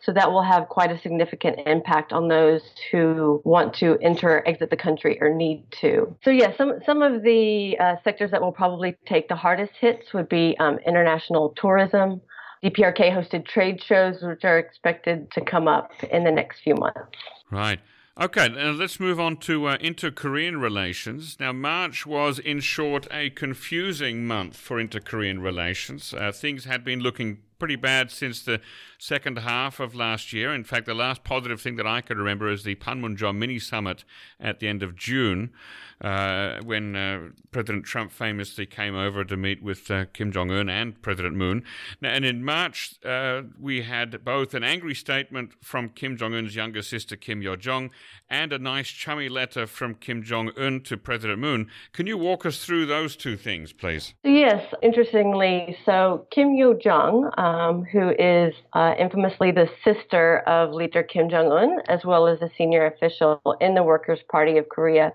So 0.00 0.12
that 0.12 0.30
will 0.30 0.42
have 0.42 0.68
quite 0.68 0.92
a 0.92 1.00
significant 1.00 1.60
impact 1.66 2.12
on 2.12 2.28
those 2.28 2.62
who 2.90 3.40
want 3.44 3.74
to 3.76 3.98
enter 4.00 4.28
or 4.28 4.48
exit 4.48 4.70
the 4.70 4.76
country 4.76 5.18
or 5.20 5.34
need 5.34 5.64
to. 5.80 6.16
So 6.22 6.30
yeah, 6.30 6.56
some 6.56 6.80
some 6.86 7.02
of 7.02 7.22
the 7.22 7.76
uh, 7.78 7.96
sectors 8.04 8.30
that 8.30 8.40
will 8.40 8.52
probably 8.52 8.96
take 9.06 9.28
the 9.28 9.36
hardest 9.36 9.72
hits 9.80 10.12
would 10.14 10.28
be 10.28 10.56
um, 10.58 10.78
international 10.86 11.54
tourism, 11.56 12.20
DPRK 12.64 13.12
hosted 13.12 13.46
trade 13.46 13.82
shows, 13.82 14.22
which 14.22 14.44
are 14.44 14.58
expected 14.58 15.30
to 15.32 15.40
come 15.40 15.68
up 15.68 15.90
in 16.10 16.24
the 16.24 16.30
next 16.30 16.60
few 16.60 16.74
months. 16.74 17.18
Right. 17.50 17.80
Okay, 18.18 18.48
now 18.48 18.70
let's 18.70 18.98
move 18.98 19.20
on 19.20 19.36
to 19.38 19.66
uh, 19.66 19.76
inter 19.78 20.10
Korean 20.10 20.58
relations. 20.58 21.36
Now, 21.38 21.52
March 21.52 22.06
was, 22.06 22.38
in 22.38 22.60
short, 22.60 23.06
a 23.10 23.28
confusing 23.28 24.26
month 24.26 24.56
for 24.56 24.80
inter 24.80 25.00
Korean 25.00 25.40
relations. 25.40 26.14
Uh, 26.14 26.32
things 26.32 26.64
had 26.64 26.82
been 26.82 27.00
looking 27.00 27.42
pretty 27.58 27.76
bad 27.76 28.10
since 28.10 28.42
the 28.42 28.60
second 28.98 29.38
half 29.38 29.80
of 29.80 29.94
last 29.94 30.32
year. 30.32 30.54
In 30.54 30.64
fact, 30.64 30.86
the 30.86 30.94
last 30.94 31.24
positive 31.24 31.60
thing 31.60 31.76
that 31.76 31.86
I 31.86 32.00
could 32.00 32.18
remember 32.18 32.50
is 32.50 32.64
the 32.64 32.74
Panmunjom 32.76 33.36
mini 33.36 33.58
summit 33.58 34.04
at 34.40 34.60
the 34.60 34.68
end 34.68 34.82
of 34.82 34.96
June, 34.96 35.52
uh, 36.00 36.60
when 36.62 36.94
uh, 36.94 37.28
President 37.50 37.84
Trump 37.84 38.12
famously 38.12 38.66
came 38.66 38.94
over 38.94 39.24
to 39.24 39.36
meet 39.36 39.62
with 39.62 39.90
uh, 39.90 40.04
Kim 40.12 40.30
Jong 40.30 40.50
Un 40.50 40.68
and 40.68 41.00
President 41.02 41.34
Moon. 41.34 41.62
Now, 42.00 42.10
and 42.10 42.24
in 42.24 42.44
March, 42.44 42.94
uh, 43.04 43.42
we 43.58 43.82
had 43.82 44.24
both 44.24 44.54
an 44.54 44.62
angry 44.62 44.94
statement 44.94 45.52
from 45.62 45.88
Kim 45.90 46.16
Jong 46.16 46.34
Un's 46.34 46.54
younger 46.54 46.82
sister 46.82 47.16
Kim 47.16 47.40
Yo 47.42 47.56
Jong 47.56 47.90
and 48.28 48.52
a 48.52 48.58
nice 48.58 48.88
chummy 48.88 49.28
letter 49.28 49.66
from 49.66 49.94
Kim 49.94 50.22
Jong 50.22 50.50
Un 50.56 50.80
to 50.82 50.96
President 50.96 51.38
Moon. 51.38 51.68
Can 51.92 52.06
you 52.06 52.18
walk 52.18 52.44
us 52.44 52.64
through 52.64 52.86
those 52.86 53.16
two 53.16 53.36
things, 53.36 53.72
please? 53.72 54.14
Yes, 54.24 54.62
interestingly, 54.82 55.76
so 55.84 56.26
Kim 56.30 56.54
Yo 56.54 56.74
Jong, 56.74 57.30
um, 57.46 57.84
who 57.84 58.10
is 58.18 58.54
uh, 58.72 58.94
infamously 58.98 59.52
the 59.52 59.68
sister 59.84 60.38
of 60.48 60.72
leader 60.72 61.04
Kim 61.04 61.30
Jong 61.30 61.52
Un, 61.52 61.78
as 61.88 62.04
well 62.04 62.26
as 62.26 62.42
a 62.42 62.50
senior 62.58 62.86
official 62.86 63.40
in 63.60 63.74
the 63.74 63.84
Workers' 63.84 64.18
Party 64.28 64.58
of 64.58 64.68
Korea, 64.68 65.12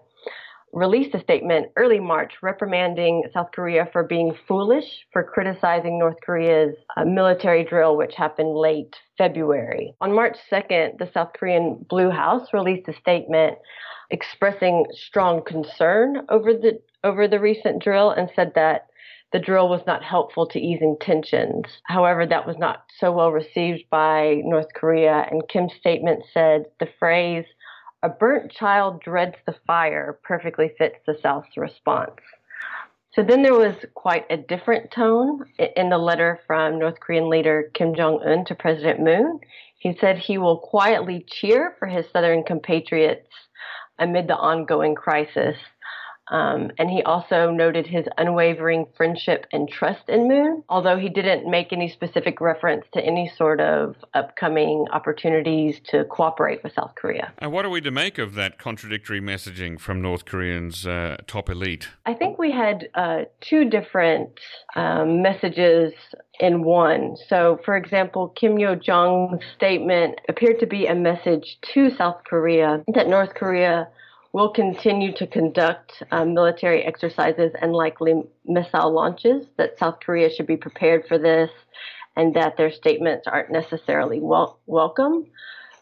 released 0.72 1.14
a 1.14 1.20
statement 1.20 1.68
early 1.76 2.00
March 2.00 2.32
reprimanding 2.42 3.24
South 3.34 3.50
Korea 3.54 3.90
for 3.92 4.04
being 4.04 4.34
foolish 4.48 4.86
for 5.12 5.24
criticizing 5.24 6.00
North 6.00 6.16
Korea's 6.26 6.74
uh, 6.96 7.04
military 7.04 7.66
drill, 7.66 7.98
which 7.98 8.16
happened 8.16 8.56
late 8.56 8.96
February. 9.18 9.94
On 10.00 10.16
March 10.16 10.38
2nd, 10.50 11.00
the 11.00 11.12
South 11.14 11.32
Korean 11.38 11.86
Blue 11.90 12.10
House 12.10 12.48
released 12.54 12.88
a 12.88 12.94
statement 12.94 13.58
expressing 14.10 14.86
strong 14.94 15.44
concern 15.44 16.26
over 16.30 16.54
the 16.54 16.80
over 17.04 17.28
the 17.28 17.40
recent 17.40 17.84
drill 17.84 18.12
and 18.12 18.30
said 18.36 18.54
that 18.56 18.88
the 19.32 19.40
drill 19.40 19.70
was 19.70 19.82
not 19.88 20.04
helpful 20.04 20.46
to 20.48 20.60
easing 20.60 20.98
tensions. 21.00 21.66
However, 21.84 22.26
that 22.26 22.46
was 22.46 22.58
not 22.58 22.86
so 23.00 23.12
well 23.12 23.32
received 23.32 23.84
by 23.90 24.42
North 24.44 24.74
Korea, 24.74 25.26
and 25.30 25.48
Kim's 25.48 25.74
statement 25.80 26.24
said 26.34 26.66
the 26.80 26.90
phrase 27.00 27.46
a 28.04 28.10
burnt 28.10 28.52
child 28.52 29.02
dreads 29.02 29.36
the 29.46 29.56
fire 29.68 30.20
perfectly 30.24 30.72
fits 30.78 30.98
the 31.06 31.18
South's 31.22 31.56
response. 31.56 32.20
So 33.14 33.24
then 33.24 33.44
there 33.44 33.54
was 33.54 33.76
quite 33.94 34.26
a 34.30 34.38
different 34.38 34.90
tone 34.92 35.46
in 35.76 35.90
the 35.90 35.98
letter 35.98 36.40
from 36.48 36.80
North 36.80 37.00
Korean 37.00 37.30
leader 37.30 37.70
Kim 37.74 37.94
Jong 37.94 38.24
un 38.26 38.46
to 38.46 38.56
President 38.56 39.02
Moon. 39.02 39.40
He 39.78 39.96
said 40.00 40.18
he 40.18 40.38
will 40.38 40.58
quietly 40.60 41.26
cheer 41.28 41.76
for 41.78 41.88
his 41.88 42.06
Southern 42.12 42.44
compatriots 42.44 43.28
amid 44.00 44.28
the 44.28 44.38
ongoing 44.38 44.96
crisis 44.96 45.58
um, 46.32 46.72
and 46.78 46.90
he 46.90 47.04
also 47.04 47.52
noted 47.52 47.86
his 47.86 48.06
unwavering 48.18 48.86
friendship 48.96 49.46
and 49.52 49.70
trust 49.70 50.08
in 50.08 50.30
Moon, 50.30 50.64
although 50.70 50.98
he 50.98 51.10
didn't 51.10 51.50
make 51.50 51.74
any 51.74 51.90
specific 51.90 52.40
reference 52.40 52.86
to 52.94 53.02
any 53.02 53.30
sort 53.38 53.60
of 53.60 53.96
upcoming 54.14 54.86
opportunities 54.92 55.80
to 55.90 56.06
cooperate 56.06 56.64
with 56.64 56.74
South 56.74 56.94
Korea. 56.96 57.34
And 57.38 57.52
what 57.52 57.66
are 57.66 57.70
we 57.70 57.82
to 57.82 57.92
make 57.92 58.18
of 58.18 58.36
that 58.36 58.58
contradictory 58.58 59.20
messaging 59.20 59.80
from 59.80 60.02
North 60.02 60.24
Koreans' 60.24 60.88
uh, 60.88 61.18
top 61.28 61.50
elite? 61.50 61.90
I 62.06 62.14
think 62.14 62.40
we 62.40 62.52
had 62.52 62.88
uh, 62.96 63.24
two 63.42 63.70
different 63.70 64.30
um, 64.76 65.22
messages 65.22 65.94
in 66.40 66.64
one. 66.64 67.18
So, 67.28 67.60
for 67.66 67.76
example, 67.76 68.30
Kim 68.30 68.58
Yo 68.58 68.76
Jong's 68.76 69.44
statement 69.56 70.20
appeared 70.30 70.60
to 70.62 70.66
be 70.66 70.88
a 70.88 70.96
message 70.96 71.58
to 71.74 71.90
South 71.98 72.22
Korea 72.26 72.84
that 72.94 73.08
North 73.08 73.34
Korea 73.36 73.90
will 74.34 74.50
continue 74.50 75.14
to 75.14 75.28
conduct 75.28 76.04
um, 76.12 76.34
military 76.34 76.84
exercises 76.84 77.52
and 77.62 77.74
likely 77.74 78.24
missile 78.46 78.92
launches, 78.92 79.46
that 79.58 79.78
South 79.78 80.00
Korea 80.00 80.30
should 80.30 80.48
be 80.48 80.58
prepared 80.58 81.06
for 81.08 81.18
this, 81.18 81.50
and 82.16 82.34
that 82.36 82.58
their 82.58 82.72
statements 82.72 83.28
aren't 83.28 83.52
necessarily 83.52 84.20
wel- 84.20 84.60
welcome. 84.66 85.26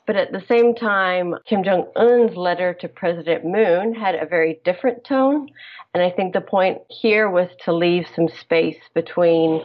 But 0.07 0.15
at 0.15 0.31
the 0.31 0.43
same 0.47 0.73
time, 0.73 1.35
Kim 1.45 1.63
Jong 1.63 1.85
un's 1.95 2.35
letter 2.35 2.73
to 2.81 2.87
President 2.87 3.45
Moon 3.45 3.93
had 3.93 4.15
a 4.15 4.25
very 4.25 4.59
different 4.65 5.03
tone. 5.03 5.49
And 5.93 6.01
I 6.01 6.09
think 6.09 6.33
the 6.33 6.41
point 6.41 6.79
here 6.89 7.29
was 7.29 7.49
to 7.65 7.73
leave 7.73 8.07
some 8.15 8.27
space 8.27 8.79
between 8.95 9.61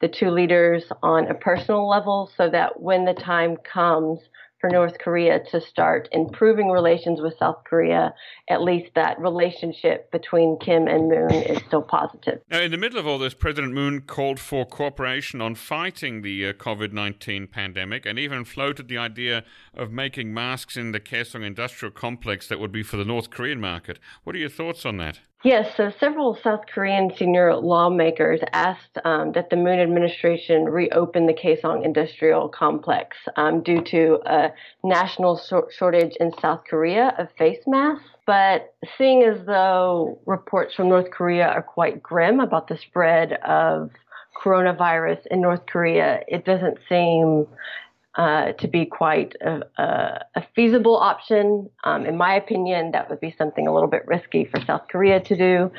the 0.00 0.06
two 0.06 0.30
leaders 0.30 0.84
on 1.02 1.26
a 1.26 1.34
personal 1.34 1.88
level 1.88 2.30
so 2.36 2.48
that 2.48 2.80
when 2.80 3.04
the 3.04 3.14
time 3.14 3.56
comes, 3.56 4.20
for 4.60 4.70
North 4.70 4.98
Korea 4.98 5.40
to 5.50 5.60
start 5.60 6.08
improving 6.12 6.70
relations 6.70 7.20
with 7.20 7.38
South 7.38 7.62
Korea, 7.64 8.14
at 8.48 8.62
least 8.62 8.90
that 8.94 9.18
relationship 9.20 10.10
between 10.10 10.58
Kim 10.58 10.88
and 10.88 11.08
Moon 11.08 11.30
is 11.30 11.58
still 11.66 11.82
positive. 11.82 12.40
Now, 12.50 12.60
in 12.60 12.70
the 12.70 12.76
middle 12.76 12.98
of 12.98 13.06
all 13.06 13.18
this, 13.18 13.34
President 13.34 13.72
Moon 13.72 14.00
called 14.00 14.40
for 14.40 14.66
cooperation 14.66 15.40
on 15.40 15.54
fighting 15.54 16.22
the 16.22 16.46
uh, 16.46 16.52
COVID 16.54 16.92
19 16.92 17.46
pandemic 17.46 18.06
and 18.06 18.18
even 18.18 18.44
floated 18.44 18.88
the 18.88 18.98
idea 18.98 19.44
of 19.74 19.92
making 19.92 20.34
masks 20.34 20.76
in 20.76 20.92
the 20.92 21.00
Kaesong 21.00 21.44
industrial 21.44 21.92
complex 21.92 22.48
that 22.48 22.58
would 22.58 22.72
be 22.72 22.82
for 22.82 22.96
the 22.96 23.04
North 23.04 23.30
Korean 23.30 23.60
market. 23.60 23.98
What 24.24 24.34
are 24.34 24.40
your 24.40 24.48
thoughts 24.48 24.84
on 24.84 24.96
that? 24.98 25.20
Yes, 25.44 25.76
so 25.76 25.92
several 26.00 26.36
South 26.42 26.62
Korean 26.66 27.12
senior 27.16 27.54
lawmakers 27.54 28.40
asked 28.52 28.98
um, 29.04 29.30
that 29.32 29.50
the 29.50 29.56
Moon 29.56 29.78
administration 29.78 30.64
reopen 30.64 31.26
the 31.26 31.32
Kaesong 31.32 31.84
industrial 31.84 32.48
complex 32.48 33.16
um, 33.36 33.62
due 33.62 33.80
to 33.82 34.18
a 34.26 34.52
national 34.82 35.40
shortage 35.70 36.16
in 36.18 36.32
South 36.42 36.62
Korea 36.68 37.14
of 37.18 37.28
face 37.38 37.62
masks. 37.68 38.04
But 38.26 38.74
seeing 38.98 39.22
as 39.22 39.46
though 39.46 40.18
reports 40.26 40.74
from 40.74 40.88
North 40.88 41.12
Korea 41.12 41.46
are 41.46 41.62
quite 41.62 42.02
grim 42.02 42.40
about 42.40 42.66
the 42.66 42.76
spread 42.76 43.34
of 43.34 43.90
coronavirus 44.42 45.24
in 45.30 45.40
North 45.40 45.66
Korea, 45.66 46.18
it 46.26 46.44
doesn't 46.44 46.78
seem 46.88 47.46
uh, 48.18 48.52
to 48.52 48.66
be 48.66 48.84
quite 48.84 49.34
a, 49.40 49.62
a, 49.78 50.24
a 50.34 50.46
feasible 50.54 50.96
option. 50.96 51.70
Um, 51.84 52.04
in 52.04 52.16
my 52.16 52.34
opinion, 52.34 52.90
that 52.90 53.08
would 53.08 53.20
be 53.20 53.34
something 53.38 53.68
a 53.68 53.72
little 53.72 53.88
bit 53.88 54.06
risky 54.06 54.44
for 54.44 54.60
South 54.66 54.82
Korea 54.90 55.20
to 55.20 55.36
do 55.36 55.70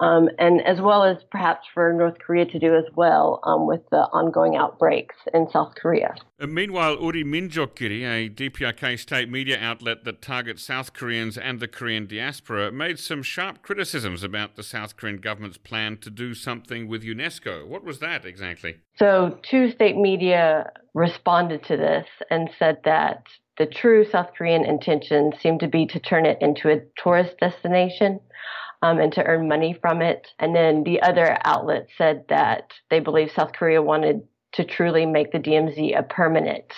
um, 0.00 0.28
and 0.38 0.60
as 0.62 0.80
well 0.80 1.02
as 1.04 1.16
perhaps 1.30 1.66
for 1.74 1.92
North 1.92 2.18
Korea 2.18 2.44
to 2.46 2.58
do 2.58 2.76
as 2.76 2.84
well 2.94 3.40
um, 3.44 3.66
with 3.66 3.80
the 3.90 4.08
ongoing 4.12 4.56
outbreaks 4.56 5.16
in 5.34 5.48
South 5.50 5.74
Korea. 5.74 6.14
Uh, 6.40 6.46
meanwhile, 6.46 6.96
Uri 7.00 7.24
Minjokgiri, 7.24 8.02
a 8.04 8.28
DPRK 8.28 8.98
state 8.98 9.28
media 9.28 9.58
outlet 9.60 10.04
that 10.04 10.22
targets 10.22 10.62
South 10.62 10.92
Koreans 10.92 11.36
and 11.36 11.58
the 11.58 11.68
Korean 11.68 12.06
diaspora, 12.06 12.70
made 12.70 12.98
some 12.98 13.22
sharp 13.22 13.62
criticisms 13.62 14.22
about 14.22 14.56
the 14.56 14.62
South 14.62 14.96
Korean 14.96 15.18
government's 15.18 15.58
plan 15.58 15.96
to 15.98 16.10
do 16.10 16.34
something 16.34 16.86
with 16.86 17.02
UNESCO. 17.02 17.66
What 17.66 17.84
was 17.84 17.98
that 17.98 18.24
exactly? 18.24 18.76
So, 18.96 19.38
two 19.42 19.70
state 19.72 19.96
media 19.96 20.70
responded 20.94 21.64
to 21.64 21.76
this 21.76 22.06
and 22.30 22.50
said 22.58 22.78
that 22.84 23.22
the 23.58 23.66
true 23.66 24.04
South 24.10 24.28
Korean 24.36 24.64
intention 24.64 25.32
seemed 25.42 25.60
to 25.60 25.68
be 25.68 25.86
to 25.86 25.98
turn 25.98 26.26
it 26.26 26.38
into 26.40 26.70
a 26.70 26.80
tourist 27.02 27.34
destination 27.40 28.20
um, 28.82 28.98
and 28.98 29.12
to 29.12 29.24
earn 29.24 29.48
money 29.48 29.76
from 29.80 30.02
it. 30.02 30.28
And 30.38 30.54
then 30.54 30.84
the 30.84 31.02
other 31.02 31.38
outlet 31.44 31.88
said 31.96 32.24
that 32.28 32.72
they 32.90 33.00
believe 33.00 33.30
South 33.32 33.52
Korea 33.52 33.82
wanted 33.82 34.22
to 34.52 34.64
truly 34.64 35.06
make 35.06 35.32
the 35.32 35.38
DMZ 35.38 35.98
a 35.98 36.02
permanent 36.02 36.72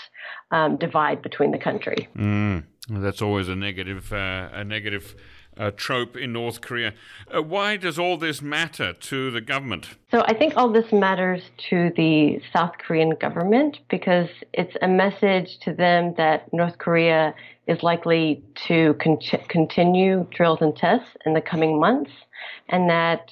um, 0.51 0.77
divide 0.77 1.23
between 1.23 1.53
the 1.53 1.59
country. 1.59 2.09
Mm, 2.17 2.65
that's 2.89 3.23
always 3.23 3.49
a 3.49 3.55
negative, 3.55 4.13
uh, 4.13 4.49
a 4.53 4.65
negative 4.65 5.15
uh, 5.61 5.71
trope 5.77 6.17
in 6.17 6.33
North 6.33 6.61
Korea. 6.63 6.95
Uh, 7.33 7.43
why 7.43 7.77
does 7.77 7.99
all 7.99 8.17
this 8.17 8.41
matter 8.41 8.95
to 8.95 9.31
the 9.31 9.43
government? 9.43 9.91
So 10.11 10.23
I 10.23 10.33
think 10.33 10.55
all 10.57 10.73
this 10.73 10.91
matters 10.91 11.43
to 11.69 11.93
the 11.97 12.41
South 12.53 12.73
Korean 12.79 13.11
government 13.11 13.79
because 13.91 14.29
it's 14.55 14.75
a 14.81 14.89
message 14.89 15.59
to 15.65 15.75
them 15.75 16.15
that 16.17 16.51
North 16.53 16.79
Korea 16.79 17.35
is 17.67 17.83
likely 17.83 18.43
to 18.69 18.95
con- 19.03 19.19
continue 19.49 20.27
drills 20.35 20.59
and 20.63 20.75
tests 20.75 21.11
in 21.27 21.35
the 21.35 21.43
coming 21.43 21.79
months 21.79 22.11
and 22.71 22.89
that 22.89 23.31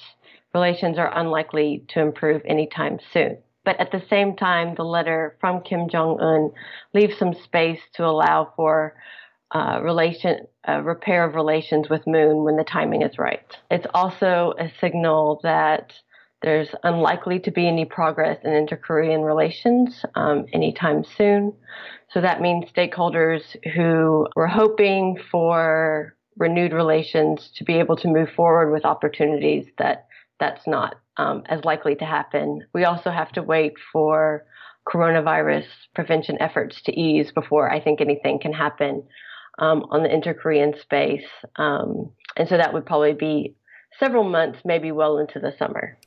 relations 0.53 0.99
are 0.99 1.11
unlikely 1.17 1.83
to 1.89 1.99
improve 1.99 2.41
anytime 2.45 2.99
soon. 3.11 3.37
But 3.65 3.79
at 3.79 3.91
the 3.91 4.03
same 4.09 4.35
time, 4.35 4.75
the 4.75 4.83
letter 4.83 5.35
from 5.41 5.61
Kim 5.61 5.89
Jong 5.89 6.19
un 6.21 6.51
leaves 6.93 7.17
some 7.17 7.33
space 7.33 7.79
to 7.95 8.05
allow 8.05 8.53
for 8.55 8.95
uh, 9.51 9.79
relation 9.81 10.45
repair 10.83 11.23
of 11.23 11.35
relations 11.35 11.89
with 11.89 12.05
Moon 12.05 12.43
when 12.43 12.55
the 12.55 12.63
timing 12.63 13.01
is 13.01 13.17
right. 13.17 13.41
It's 13.71 13.87
also 13.93 14.53
a 14.59 14.69
signal 14.79 15.39
that 15.43 15.93
there's 16.41 16.69
unlikely 16.83 17.39
to 17.39 17.51
be 17.51 17.67
any 17.67 17.85
progress 17.85 18.37
in 18.43 18.53
inter-Korean 18.53 19.21
relations 19.21 20.05
um, 20.15 20.45
anytime 20.53 21.03
soon. 21.03 21.53
So 22.11 22.21
that 22.21 22.41
means 22.41 22.71
stakeholders 22.71 23.41
who 23.73 24.27
were 24.35 24.47
hoping 24.47 25.17
for 25.31 26.15
renewed 26.37 26.71
relations 26.71 27.51
to 27.55 27.63
be 27.65 27.73
able 27.73 27.97
to 27.97 28.07
move 28.07 28.29
forward 28.35 28.71
with 28.71 28.85
opportunities 28.85 29.65
that 29.77 30.07
that's 30.39 30.65
not 30.65 30.95
um, 31.17 31.43
as 31.47 31.65
likely 31.65 31.95
to 31.95 32.05
happen. 32.05 32.61
We 32.73 32.85
also 32.85 33.11
have 33.11 33.31
to 33.33 33.43
wait 33.43 33.73
for 33.91 34.45
coronavirus 34.87 35.65
prevention 35.93 36.37
efforts 36.39 36.81
to 36.83 36.97
ease 36.97 37.31
before 37.33 37.71
I 37.71 37.81
think 37.81 37.99
anything 37.99 38.39
can 38.39 38.53
happen 38.53 39.03
um, 39.59 39.85
on 39.91 40.03
the 40.03 40.13
inter-Korean 40.13 40.73
space. 40.81 41.27
Um, 41.57 42.11
and 42.35 42.47
so 42.47 42.57
that 42.57 42.73
would 42.73 42.85
probably 42.85 43.13
be 43.13 43.55
several 43.99 44.23
months, 44.23 44.59
maybe 44.65 44.91
well 44.91 45.17
into 45.17 45.39
the 45.39 45.53
summer. 45.57 45.97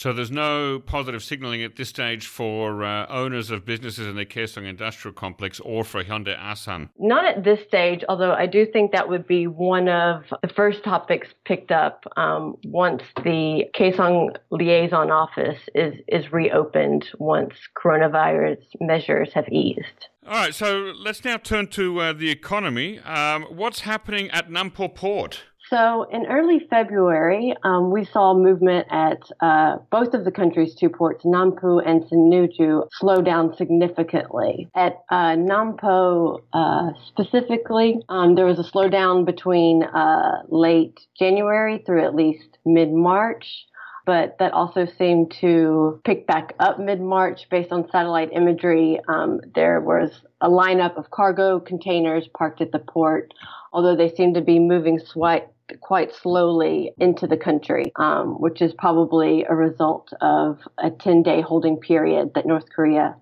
So 0.00 0.14
there's 0.14 0.30
no 0.30 0.78
positive 0.78 1.22
signaling 1.22 1.62
at 1.62 1.76
this 1.76 1.90
stage 1.90 2.26
for 2.26 2.82
uh, 2.82 3.06
owners 3.10 3.50
of 3.50 3.66
businesses 3.66 4.06
in 4.06 4.16
the 4.16 4.24
Kaesong 4.24 4.66
Industrial 4.66 5.12
Complex 5.12 5.60
or 5.60 5.84
for 5.84 6.02
Hyundai 6.02 6.38
Asan? 6.38 6.88
Not 6.98 7.26
at 7.26 7.44
this 7.44 7.60
stage, 7.68 8.02
although 8.08 8.32
I 8.32 8.46
do 8.46 8.64
think 8.64 8.92
that 8.92 9.10
would 9.10 9.26
be 9.26 9.46
one 9.46 9.90
of 9.90 10.22
the 10.40 10.48
first 10.48 10.82
topics 10.84 11.28
picked 11.44 11.70
up 11.70 12.06
um, 12.16 12.56
once 12.64 13.02
the 13.16 13.64
Kaesong 13.78 14.36
Liaison 14.50 15.10
Office 15.10 15.60
is, 15.74 15.92
is 16.08 16.32
reopened 16.32 17.06
once 17.18 17.52
coronavirus 17.76 18.62
measures 18.80 19.28
have 19.34 19.50
eased. 19.50 20.08
All 20.26 20.32
right, 20.32 20.54
so 20.54 20.94
let's 20.96 21.26
now 21.26 21.36
turn 21.36 21.66
to 21.72 22.00
uh, 22.00 22.12
the 22.14 22.30
economy. 22.30 23.00
Um, 23.00 23.42
what's 23.50 23.80
happening 23.80 24.30
at 24.30 24.48
Nampo 24.48 24.94
Port? 24.94 25.42
So, 25.70 26.02
in 26.10 26.26
early 26.26 26.66
February, 26.68 27.54
um, 27.62 27.92
we 27.92 28.04
saw 28.04 28.34
movement 28.34 28.88
at 28.90 29.22
uh, 29.40 29.76
both 29.92 30.14
of 30.14 30.24
the 30.24 30.32
country's 30.32 30.74
two 30.74 30.88
ports, 30.88 31.24
Nampo 31.24 31.80
and 31.86 32.02
Sinuiju, 32.02 32.88
slow 32.92 33.22
down 33.22 33.54
significantly. 33.54 34.68
At 34.74 34.96
uh, 35.10 35.36
Nampo 35.36 36.42
uh, 36.52 36.90
specifically, 37.06 38.02
um, 38.08 38.34
there 38.34 38.46
was 38.46 38.58
a 38.58 38.64
slowdown 38.64 39.24
between 39.24 39.84
uh, 39.84 40.42
late 40.48 40.98
January 41.16 41.84
through 41.86 42.04
at 42.04 42.16
least 42.16 42.58
mid 42.66 42.92
March 42.92 43.66
but 44.06 44.34
that 44.40 44.52
also 44.52 44.88
seemed 44.98 45.30
to 45.40 46.00
pick 46.04 46.26
back 46.26 46.54
up 46.58 46.80
mid 46.80 47.00
March 47.00 47.48
based 47.48 47.70
on 47.70 47.88
satellite 47.92 48.30
imagery. 48.32 48.98
Um, 49.06 49.40
there 49.54 49.80
was 49.80 50.10
a 50.40 50.48
lineup 50.48 50.96
of 50.96 51.10
cargo 51.10 51.60
containers 51.60 52.26
parked 52.36 52.60
at 52.60 52.72
the 52.72 52.80
port, 52.80 53.32
although 53.72 53.94
they 53.94 54.12
seemed 54.12 54.34
to 54.34 54.40
be 54.40 54.58
moving 54.58 54.98
swi- 54.98 55.46
quite 55.80 56.14
slowly 56.14 56.92
into 56.98 57.26
the 57.26 57.36
country, 57.36 57.92
um, 57.96 58.40
which 58.40 58.62
is 58.62 58.72
probably 58.78 59.44
a 59.48 59.54
result 59.54 60.12
of 60.20 60.58
a 60.78 60.90
10 60.90 61.22
day 61.22 61.40
holding 61.40 61.76
period 61.76 62.34
that 62.34 62.46
North 62.46 62.66
Korea 62.74 63.16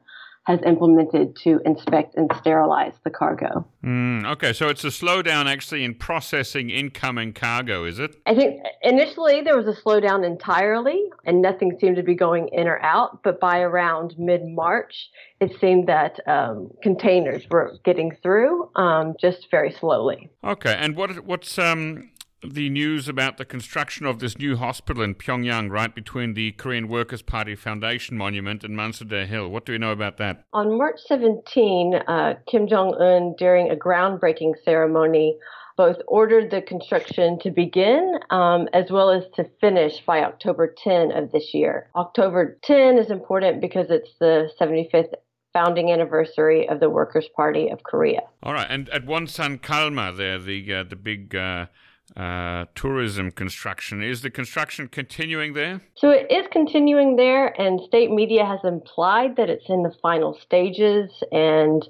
has 0.48 0.60
implemented 0.64 1.36
to 1.36 1.60
inspect 1.66 2.14
and 2.16 2.32
sterilize 2.38 2.94
the 3.04 3.10
cargo. 3.10 3.68
Mm, 3.84 4.24
okay, 4.24 4.54
so 4.54 4.70
it's 4.70 4.82
a 4.82 4.88
slowdown 4.88 5.44
actually 5.44 5.84
in 5.84 5.94
processing 5.94 6.70
incoming 6.70 7.34
cargo, 7.34 7.84
is 7.84 7.98
it? 7.98 8.16
I 8.24 8.34
think 8.34 8.62
initially 8.82 9.42
there 9.42 9.58
was 9.58 9.66
a 9.66 9.78
slowdown 9.78 10.24
entirely 10.26 11.04
and 11.26 11.42
nothing 11.42 11.76
seemed 11.78 11.96
to 11.96 12.02
be 12.02 12.14
going 12.14 12.48
in 12.48 12.66
or 12.66 12.80
out, 12.80 13.22
but 13.22 13.38
by 13.40 13.60
around 13.60 14.14
mid 14.16 14.40
March, 14.42 15.10
it 15.38 15.52
seemed 15.60 15.86
that 15.88 16.18
um, 16.26 16.70
containers 16.82 17.42
were 17.50 17.74
getting 17.84 18.16
through 18.22 18.70
um, 18.74 19.16
just 19.20 19.48
very 19.50 19.70
slowly. 19.70 20.30
Okay, 20.42 20.74
and 20.74 20.96
what 20.96 21.26
what's 21.26 21.58
um, 21.58 22.08
the 22.42 22.68
news 22.68 23.08
about 23.08 23.36
the 23.36 23.44
construction 23.44 24.06
of 24.06 24.20
this 24.20 24.38
new 24.38 24.56
hospital 24.56 25.02
in 25.02 25.14
Pyongyang, 25.14 25.70
right 25.70 25.94
between 25.94 26.34
the 26.34 26.52
Korean 26.52 26.88
Workers' 26.88 27.22
Party 27.22 27.54
Foundation 27.54 28.16
Monument 28.16 28.62
and 28.62 28.76
Mansudae 28.76 29.26
Hill. 29.26 29.48
What 29.48 29.64
do 29.64 29.72
we 29.72 29.78
know 29.78 29.92
about 29.92 30.18
that? 30.18 30.44
On 30.52 30.78
March 30.78 31.00
17, 31.06 31.94
uh, 32.06 32.34
Kim 32.48 32.68
Jong 32.68 32.94
un, 32.94 33.34
during 33.38 33.70
a 33.70 33.76
groundbreaking 33.76 34.54
ceremony, 34.64 35.36
both 35.76 35.96
ordered 36.06 36.50
the 36.50 36.62
construction 36.62 37.38
to 37.40 37.50
begin 37.50 38.18
um, 38.30 38.68
as 38.72 38.90
well 38.90 39.10
as 39.10 39.24
to 39.36 39.44
finish 39.60 40.00
by 40.06 40.22
October 40.22 40.74
10 40.82 41.12
of 41.12 41.32
this 41.32 41.54
year. 41.54 41.88
October 41.96 42.58
10 42.64 42.98
is 42.98 43.10
important 43.10 43.60
because 43.60 43.86
it's 43.90 44.10
the 44.20 44.50
75th 44.60 45.14
founding 45.52 45.90
anniversary 45.90 46.68
of 46.68 46.78
the 46.78 46.90
Workers' 46.90 47.28
Party 47.34 47.68
of 47.68 47.82
Korea. 47.82 48.20
All 48.42 48.52
right, 48.52 48.66
and 48.68 48.88
at 48.90 49.06
Wonsan 49.06 49.60
Kalma, 49.60 50.16
there, 50.16 50.38
the 50.38 50.72
uh, 50.72 50.84
the 50.84 50.96
big. 50.96 51.34
Uh 51.34 51.66
uh, 52.16 52.64
tourism 52.74 53.30
construction. 53.30 54.02
Is 54.02 54.22
the 54.22 54.30
construction 54.30 54.88
continuing 54.88 55.52
there? 55.52 55.80
So 55.96 56.10
it 56.10 56.30
is 56.30 56.46
continuing 56.50 57.16
there, 57.16 57.48
and 57.60 57.80
state 57.86 58.10
media 58.10 58.44
has 58.44 58.60
implied 58.64 59.36
that 59.36 59.50
it's 59.50 59.68
in 59.68 59.82
the 59.82 59.94
final 60.02 60.38
stages 60.42 61.10
and 61.32 61.86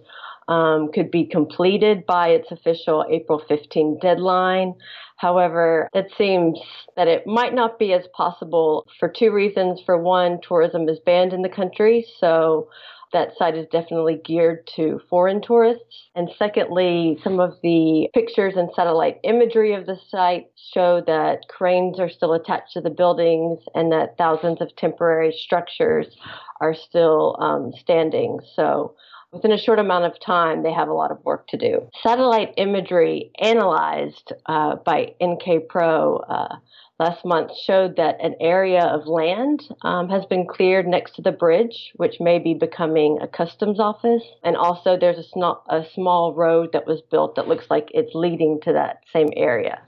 um, 0.48 0.90
could 0.92 1.10
be 1.10 1.26
completed 1.26 2.06
by 2.06 2.28
its 2.28 2.50
official 2.50 3.04
April 3.10 3.42
15 3.48 3.98
deadline. 4.00 4.74
However, 5.16 5.88
it 5.94 6.12
seems 6.16 6.58
that 6.96 7.08
it 7.08 7.26
might 7.26 7.54
not 7.54 7.78
be 7.78 7.92
as 7.92 8.04
possible 8.16 8.86
for 8.98 9.08
two 9.08 9.32
reasons. 9.32 9.80
For 9.84 10.00
one, 10.00 10.38
tourism 10.46 10.88
is 10.88 10.98
banned 11.04 11.32
in 11.32 11.42
the 11.42 11.48
country, 11.48 12.06
so 12.20 12.68
that 13.12 13.36
site 13.36 13.56
is 13.56 13.66
definitely 13.70 14.20
geared 14.24 14.68
to 14.76 15.00
foreign 15.08 15.40
tourists. 15.40 16.08
And 16.14 16.30
secondly, 16.38 17.18
some 17.22 17.40
of 17.40 17.54
the 17.62 18.08
pictures 18.14 18.54
and 18.56 18.70
satellite 18.74 19.18
imagery 19.24 19.74
of 19.74 19.86
the 19.86 19.98
site 20.10 20.46
show 20.72 21.02
that 21.06 21.48
cranes 21.48 21.98
are 21.98 22.10
still 22.10 22.34
attached 22.34 22.72
to 22.74 22.80
the 22.80 22.90
buildings 22.90 23.60
and 23.74 23.90
that 23.92 24.16
thousands 24.18 24.60
of 24.60 24.74
temporary 24.76 25.32
structures 25.32 26.06
are 26.60 26.74
still 26.74 27.36
um, 27.40 27.72
standing. 27.78 28.40
So 28.54 28.94
within 29.32 29.52
a 29.52 29.58
short 29.58 29.78
amount 29.78 30.04
of 30.04 30.18
time, 30.24 30.62
they 30.62 30.72
have 30.72 30.88
a 30.88 30.94
lot 30.94 31.10
of 31.10 31.24
work 31.24 31.46
to 31.48 31.56
do. 31.56 31.88
Satellite 32.02 32.54
imagery 32.56 33.30
analyzed 33.38 34.32
uh, 34.46 34.76
by 34.76 35.14
NK 35.22 35.68
Pro 35.68 36.16
uh, 36.16 36.56
last 36.98 37.24
month 37.24 37.50
showed 37.64 37.96
that 37.96 38.16
an 38.22 38.34
area 38.40 38.82
of 38.82 39.06
land 39.06 39.62
um, 39.82 40.08
has 40.08 40.24
been 40.26 40.46
cleared 40.46 40.86
next 40.86 41.14
to 41.16 41.22
the 41.22 41.32
bridge, 41.32 41.92
which 41.96 42.16
may 42.20 42.38
be 42.38 42.54
becoming 42.54 43.18
a 43.20 43.28
customs 43.28 43.78
office. 43.78 44.22
And 44.42 44.56
also, 44.56 44.96
there's 44.98 45.18
a, 45.18 45.24
sn- 45.24 45.60
a 45.68 45.84
small 45.94 46.34
road 46.34 46.70
that 46.72 46.86
was 46.86 47.02
built 47.10 47.36
that 47.36 47.48
looks 47.48 47.66
like 47.68 47.88
it's 47.92 48.14
leading 48.14 48.60
to 48.62 48.72
that 48.72 49.02
same 49.12 49.28
area. 49.36 49.80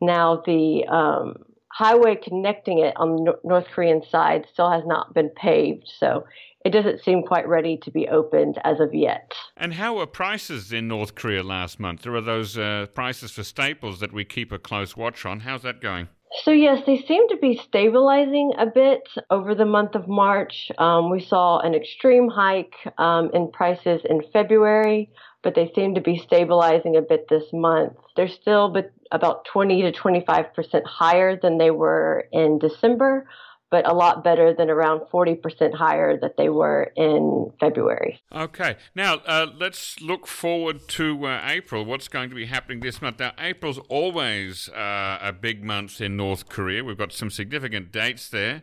Now, 0.00 0.42
the 0.44 0.84
um, 0.86 1.43
highway 1.74 2.16
connecting 2.16 2.78
it 2.78 2.94
on 2.96 3.16
the 3.16 3.34
North 3.42 3.66
Korean 3.74 4.02
side 4.08 4.46
still 4.52 4.70
has 4.70 4.84
not 4.86 5.12
been 5.12 5.30
paved, 5.30 5.90
so 5.98 6.24
it 6.64 6.70
doesn't 6.70 7.02
seem 7.02 7.22
quite 7.22 7.48
ready 7.48 7.76
to 7.82 7.90
be 7.90 8.08
opened 8.08 8.58
as 8.64 8.78
of 8.80 8.94
yet. 8.94 9.32
And 9.56 9.74
how 9.74 9.96
were 9.96 10.06
prices 10.06 10.72
in 10.72 10.88
North 10.88 11.14
Korea 11.14 11.42
last 11.42 11.80
month? 11.80 12.02
There 12.02 12.14
are 12.14 12.20
those 12.20 12.56
uh, 12.56 12.86
prices 12.94 13.32
for 13.32 13.42
staples 13.42 14.00
that 14.00 14.12
we 14.12 14.24
keep 14.24 14.52
a 14.52 14.58
close 14.58 14.96
watch 14.96 15.26
on. 15.26 15.40
How's 15.40 15.62
that 15.62 15.80
going? 15.80 16.08
So, 16.42 16.50
yes, 16.50 16.82
they 16.86 17.04
seem 17.06 17.28
to 17.28 17.36
be 17.36 17.60
stabilizing 17.64 18.52
a 18.58 18.66
bit 18.66 19.02
over 19.30 19.54
the 19.54 19.64
month 19.64 19.94
of 19.94 20.08
March. 20.08 20.70
Um, 20.78 21.10
we 21.10 21.20
saw 21.20 21.60
an 21.60 21.74
extreme 21.74 22.28
hike 22.28 22.74
um, 22.98 23.30
in 23.32 23.50
prices 23.52 24.00
in 24.08 24.20
February, 24.32 25.10
but 25.44 25.54
they 25.54 25.70
seem 25.74 25.94
to 25.94 26.00
be 26.00 26.18
stabilizing 26.18 26.96
a 26.96 27.02
bit 27.02 27.28
this 27.28 27.44
month. 27.52 27.92
They're 28.16 28.28
still 28.28 28.74
about 29.12 29.44
20 29.52 29.82
to 29.82 29.92
25% 29.92 30.84
higher 30.84 31.36
than 31.36 31.58
they 31.58 31.70
were 31.70 32.26
in 32.32 32.58
December, 32.58 33.28
but 33.70 33.88
a 33.88 33.94
lot 33.94 34.22
better 34.22 34.54
than 34.54 34.70
around 34.70 35.00
40% 35.12 35.74
higher 35.74 36.16
that 36.18 36.36
they 36.36 36.48
were 36.48 36.92
in 36.96 37.50
February. 37.58 38.20
Okay. 38.32 38.76
Now, 38.94 39.14
uh, 39.26 39.46
let's 39.58 40.00
look 40.00 40.26
forward 40.26 40.86
to 40.90 41.26
uh, 41.26 41.42
April. 41.44 41.84
What's 41.84 42.08
going 42.08 42.28
to 42.30 42.36
be 42.36 42.46
happening 42.46 42.80
this 42.80 43.02
month? 43.02 43.18
Now, 43.18 43.32
April's 43.38 43.80
always 43.88 44.68
uh, 44.68 45.18
a 45.20 45.32
big 45.32 45.64
month 45.64 46.00
in 46.00 46.16
North 46.16 46.48
Korea. 46.48 46.84
We've 46.84 46.98
got 46.98 47.12
some 47.12 47.30
significant 47.30 47.90
dates 47.90 48.28
there. 48.28 48.62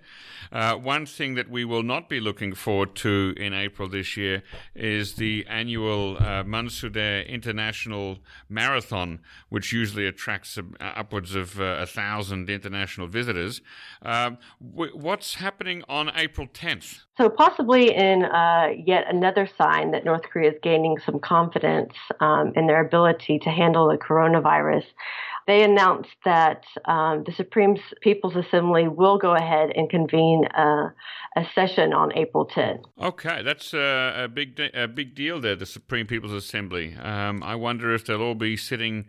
Uh, 0.51 0.75
one 0.75 1.05
thing 1.05 1.35
that 1.35 1.49
we 1.49 1.65
will 1.65 1.83
not 1.83 2.07
be 2.07 2.19
looking 2.19 2.53
forward 2.53 2.95
to 2.95 3.33
in 3.37 3.53
April 3.53 3.89
this 3.89 4.15
year 4.15 4.43
is 4.75 5.15
the 5.15 5.45
annual 5.49 6.17
uh, 6.17 6.43
Mansudae 6.43 7.27
International 7.27 8.19
Marathon, 8.49 9.19
which 9.49 9.73
usually 9.73 10.05
attracts 10.05 10.57
uh, 10.57 10.61
upwards 10.79 11.35
of 11.35 11.59
a 11.59 11.85
thousand 11.85 12.49
international 12.49 13.07
visitors. 13.07 13.61
Um, 14.01 14.37
what's 14.93 15.35
happening 15.35 15.83
on 15.87 16.11
April 16.15 16.47
10th? 16.47 17.01
So, 17.17 17.29
possibly 17.29 17.93
in 17.93 18.25
uh, 18.25 18.69
yet 18.85 19.05
another 19.09 19.49
sign 19.57 19.91
that 19.91 20.05
North 20.05 20.23
Korea 20.23 20.51
is 20.51 20.57
gaining 20.63 20.97
some 21.05 21.19
confidence 21.19 21.93
um, 22.19 22.53
in 22.55 22.67
their 22.67 22.85
ability 22.85 23.39
to 23.39 23.49
handle 23.49 23.87
the 23.87 23.97
coronavirus, 23.97 24.83
they 25.47 25.63
announced 25.63 26.15
that 26.23 26.63
um, 26.85 27.23
the 27.25 27.31
Supreme 27.31 27.75
People's 28.01 28.35
Assembly 28.35 28.87
will 28.87 29.17
go 29.17 29.35
ahead 29.35 29.71
and 29.75 29.89
convene 29.89 30.45
a, 30.45 30.93
a 31.35 31.45
session 31.53 31.93
on 31.93 32.15
April 32.17 32.47
10th. 32.47 32.83
Okay, 33.01 33.41
that's 33.43 33.73
a, 33.73 34.23
a 34.23 34.27
big 34.27 34.59
a 34.73 34.87
big 34.87 35.15
deal 35.15 35.39
there. 35.41 35.55
The 35.55 35.65
Supreme 35.65 36.07
People's 36.07 36.33
Assembly. 36.33 36.95
Um, 36.95 37.43
I 37.43 37.55
wonder 37.55 37.93
if 37.93 38.05
they'll 38.05 38.21
all 38.21 38.35
be 38.35 38.55
sitting 38.55 39.07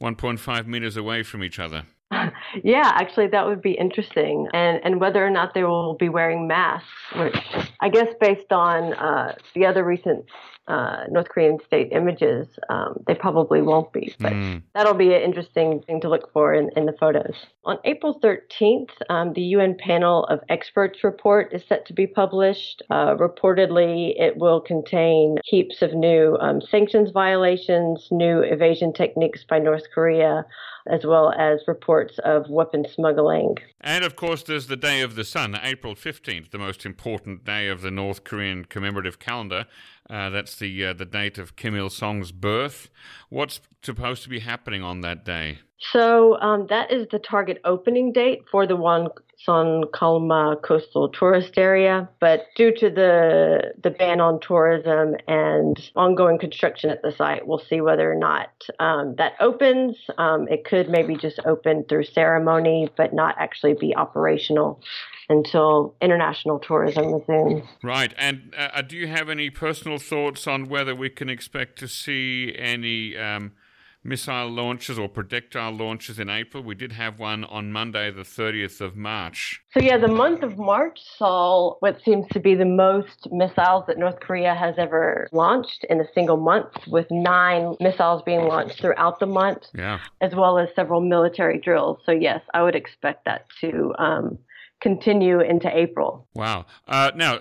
1.5 0.00 0.66
meters 0.66 0.96
away 0.96 1.22
from 1.22 1.42
each 1.42 1.58
other. 1.58 1.84
yeah, 2.64 2.90
actually, 2.94 3.28
that 3.28 3.46
would 3.46 3.62
be 3.62 3.72
interesting, 3.72 4.48
and 4.52 4.80
and 4.82 5.00
whether 5.00 5.24
or 5.24 5.30
not 5.30 5.54
they 5.54 5.64
will 5.64 5.94
be 5.94 6.08
wearing 6.08 6.48
masks, 6.48 6.88
which 7.16 7.36
I 7.80 7.88
guess 7.88 8.08
based 8.20 8.52
on 8.52 8.94
uh, 8.94 9.34
the 9.54 9.66
other 9.66 9.84
recent 9.84 10.24
uh, 10.70 11.04
North 11.10 11.28
Korean 11.28 11.58
state 11.66 11.88
images, 11.90 12.46
um, 12.68 13.02
they 13.06 13.14
probably 13.14 13.60
won't 13.60 13.92
be. 13.92 14.14
But 14.20 14.32
mm. 14.32 14.62
that'll 14.74 14.94
be 14.94 15.12
an 15.14 15.20
interesting 15.22 15.82
thing 15.82 16.00
to 16.02 16.08
look 16.08 16.32
for 16.32 16.54
in, 16.54 16.70
in 16.76 16.86
the 16.86 16.92
photos. 16.92 17.34
On 17.64 17.78
April 17.84 18.20
13th, 18.22 18.90
um, 19.08 19.32
the 19.32 19.42
UN 19.42 19.76
panel 19.76 20.24
of 20.26 20.40
experts 20.48 21.02
report 21.02 21.52
is 21.52 21.64
set 21.68 21.86
to 21.86 21.92
be 21.92 22.06
published. 22.06 22.82
Uh, 22.90 23.16
reportedly, 23.16 24.14
it 24.16 24.36
will 24.36 24.60
contain 24.60 25.38
heaps 25.44 25.82
of 25.82 25.92
new 25.92 26.36
um, 26.40 26.60
sanctions 26.60 27.10
violations, 27.10 28.06
new 28.12 28.40
evasion 28.40 28.92
techniques 28.92 29.44
by 29.48 29.58
North 29.58 29.84
Korea 29.92 30.44
as 30.90 31.04
well 31.04 31.32
as 31.32 31.60
reports 31.66 32.18
of 32.24 32.48
weapon 32.48 32.84
smuggling. 32.88 33.56
And 33.80 34.04
of 34.04 34.16
course, 34.16 34.42
there's 34.42 34.66
the 34.66 34.76
Day 34.76 35.00
of 35.00 35.14
the 35.14 35.24
Sun, 35.24 35.58
April 35.62 35.94
15th, 35.94 36.50
the 36.50 36.58
most 36.58 36.84
important 36.84 37.44
day 37.44 37.68
of 37.68 37.82
the 37.82 37.90
North 37.90 38.24
Korean 38.24 38.64
commemorative 38.64 39.18
calendar. 39.18 39.66
Uh, 40.08 40.28
that's 40.28 40.56
the 40.56 40.84
uh, 40.84 40.92
the 40.92 41.04
date 41.04 41.38
of 41.38 41.54
Kim 41.54 41.76
Il 41.76 41.88
Sung's 41.88 42.32
birth. 42.32 42.90
What's 43.28 43.60
supposed 43.82 44.24
to 44.24 44.28
be 44.28 44.40
happening 44.40 44.82
on 44.82 45.02
that 45.02 45.24
day? 45.24 45.60
So 45.92 46.38
um, 46.40 46.66
that 46.68 46.92
is 46.92 47.06
the 47.10 47.18
target 47.18 47.60
opening 47.64 48.12
date 48.12 48.42
for 48.50 48.66
the 48.66 48.76
Wonsan 48.76 49.10
Kalma 49.46 50.60
coastal 50.62 51.08
tourist 51.08 51.56
area, 51.56 52.08
but 52.20 52.46
due 52.56 52.72
to 52.76 52.90
the 52.90 53.72
the 53.82 53.90
ban 53.90 54.20
on 54.20 54.40
tourism 54.40 55.16
and 55.26 55.78
ongoing 55.96 56.38
construction 56.38 56.90
at 56.90 57.02
the 57.02 57.12
site, 57.12 57.46
we'll 57.46 57.58
see 57.58 57.80
whether 57.80 58.10
or 58.10 58.16
not 58.16 58.50
um, 58.78 59.14
that 59.16 59.32
opens. 59.40 59.96
Um, 60.18 60.46
it 60.48 60.64
could 60.64 60.88
maybe 60.88 61.16
just 61.16 61.40
open 61.46 61.84
through 61.88 62.04
ceremony, 62.04 62.88
but 62.96 63.12
not 63.12 63.34
actually 63.38 63.74
be 63.74 63.94
operational 63.96 64.80
until 65.28 65.94
international 66.02 66.58
tourism 66.58 67.14
resumes. 67.14 67.64
Right. 67.82 68.12
And 68.18 68.54
uh, 68.56 68.82
do 68.82 68.96
you 68.96 69.06
have 69.06 69.28
any 69.28 69.48
personal 69.48 69.98
thoughts 69.98 70.46
on 70.46 70.68
whether 70.68 70.94
we 70.94 71.08
can 71.08 71.30
expect 71.30 71.78
to 71.78 71.88
see 71.88 72.54
any 72.58 73.16
um, 73.16 73.52
missile 74.02 74.48
launches 74.48 74.98
or 74.98 75.08
projectile 75.08 75.72
launches 75.72 76.18
in 76.18 76.28
April. 76.28 76.62
We 76.62 76.74
did 76.74 76.92
have 76.92 77.18
one 77.18 77.44
on 77.44 77.72
Monday, 77.72 78.10
the 78.10 78.22
30th 78.22 78.80
of 78.80 78.96
March. 78.96 79.62
So, 79.72 79.80
yeah, 79.80 79.98
the 79.98 80.08
month 80.08 80.42
of 80.42 80.58
March 80.58 80.98
saw 81.18 81.74
what 81.80 82.00
seems 82.04 82.26
to 82.32 82.40
be 82.40 82.54
the 82.54 82.64
most 82.64 83.28
missiles 83.30 83.84
that 83.86 83.98
North 83.98 84.20
Korea 84.20 84.54
has 84.54 84.74
ever 84.78 85.28
launched 85.32 85.84
in 85.88 86.00
a 86.00 86.04
single 86.14 86.38
month, 86.38 86.72
with 86.88 87.06
nine 87.10 87.76
missiles 87.80 88.22
being 88.24 88.44
launched 88.44 88.80
throughout 88.80 89.20
the 89.20 89.26
month, 89.26 89.64
yeah. 89.74 90.00
as 90.20 90.34
well 90.34 90.58
as 90.58 90.68
several 90.74 91.00
military 91.00 91.58
drills. 91.58 91.98
So, 92.06 92.12
yes, 92.12 92.40
I 92.54 92.62
would 92.62 92.74
expect 92.74 93.24
that 93.26 93.46
to 93.60 93.94
um, 93.98 94.38
continue 94.80 95.40
into 95.40 95.74
April. 95.74 96.26
Wow! 96.34 96.66
Uh, 96.88 97.10
now, 97.14 97.38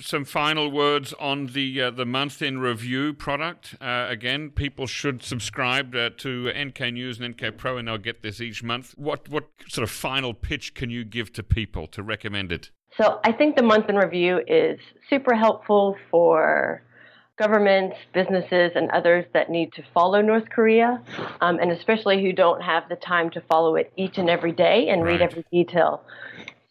some 0.00 0.24
final 0.24 0.70
words 0.70 1.14
on 1.20 1.46
the 1.46 1.82
uh, 1.82 1.90
the 1.90 2.06
month 2.06 2.42
in 2.42 2.58
review 2.58 3.12
product. 3.12 3.76
Uh, 3.80 4.06
again, 4.08 4.50
people 4.50 4.86
should 4.86 5.22
subscribe 5.22 5.94
uh, 5.94 6.10
to 6.18 6.52
NK 6.52 6.92
News 6.92 7.20
and 7.20 7.34
NK 7.34 7.56
Pro, 7.56 7.78
and 7.78 7.88
they'll 7.88 7.98
get 7.98 8.22
this 8.22 8.40
each 8.40 8.62
month. 8.62 8.92
What 8.96 9.28
what 9.28 9.48
sort 9.68 9.82
of 9.82 9.90
final 9.90 10.34
pitch 10.34 10.74
can 10.74 10.90
you 10.90 11.04
give 11.04 11.32
to 11.34 11.42
people 11.42 11.86
to 11.88 12.02
recommend 12.02 12.52
it? 12.52 12.70
So, 12.96 13.20
I 13.22 13.32
think 13.32 13.56
the 13.56 13.62
month 13.62 13.88
in 13.88 13.96
review 13.96 14.40
is 14.46 14.80
super 15.08 15.34
helpful 15.34 15.96
for 16.10 16.82
governments, 17.38 17.96
businesses, 18.12 18.72
and 18.74 18.90
others 18.90 19.24
that 19.32 19.48
need 19.48 19.72
to 19.72 19.82
follow 19.94 20.20
North 20.20 20.50
Korea, 20.50 21.00
um, 21.40 21.58
and 21.60 21.70
especially 21.70 22.20
who 22.20 22.32
don't 22.32 22.60
have 22.60 22.88
the 22.88 22.96
time 22.96 23.30
to 23.30 23.40
follow 23.42 23.76
it 23.76 23.92
each 23.96 24.18
and 24.18 24.28
every 24.28 24.52
day 24.52 24.88
and 24.88 25.02
right. 25.02 25.12
read 25.12 25.22
every 25.22 25.44
detail. 25.52 26.02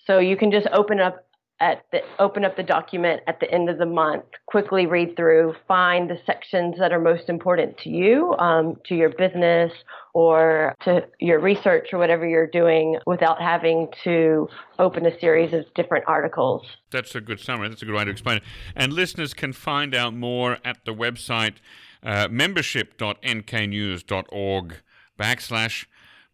So 0.08 0.20
you 0.20 0.38
can 0.38 0.52
just 0.52 0.68
open 0.74 1.00
up 1.00 1.28
at 1.60 1.84
the 1.92 2.02
open 2.20 2.46
up 2.46 2.56
the 2.56 2.62
document 2.64 3.22
at 3.28 3.40
the 3.40 3.52
end 3.52 3.68
of 3.70 3.80
the 3.80 3.86
month, 3.86 4.24
quickly 4.46 4.86
read 4.86 5.16
through, 5.16 5.56
find 5.68 6.08
the 6.10 6.20
sections 6.26 6.76
that 6.78 6.94
are 6.94 7.00
most 7.00 7.30
important 7.30 7.78
to 7.80 7.90
you, 7.90 8.36
um, 8.38 8.76
to 8.86 8.96
your 8.96 9.10
business, 9.10 9.72
or 10.14 10.76
to 10.84 11.04
your 11.20 11.40
research 11.40 11.88
or 11.92 11.98
whatever 11.98 12.28
you're 12.28 12.48
doing, 12.48 13.00
without 13.08 13.42
having 13.42 13.88
to 14.04 14.48
open 14.80 15.06
a 15.08 15.20
series 15.20 15.54
of 15.54 15.66
different 15.74 16.06
articles. 16.08 16.64
That's 16.92 17.16
a 17.16 17.22
good 17.22 17.40
summary. 17.40 17.70
That's 17.70 17.82
a 17.82 17.86
good 17.86 17.96
way 17.96 18.06
to 18.06 18.12
explain 18.12 18.38
it. 18.38 18.44
And 18.76 18.94
listeners 18.94 19.34
can 19.34 19.52
find 19.52 19.96
out 19.96 20.14
more 20.14 20.60
at 20.64 20.86
the 20.86 20.94
website 20.94 21.56
uh, 22.04 22.28
membership.nknews.org 22.30 24.76
backslash 25.20 25.86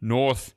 north 0.02 0.54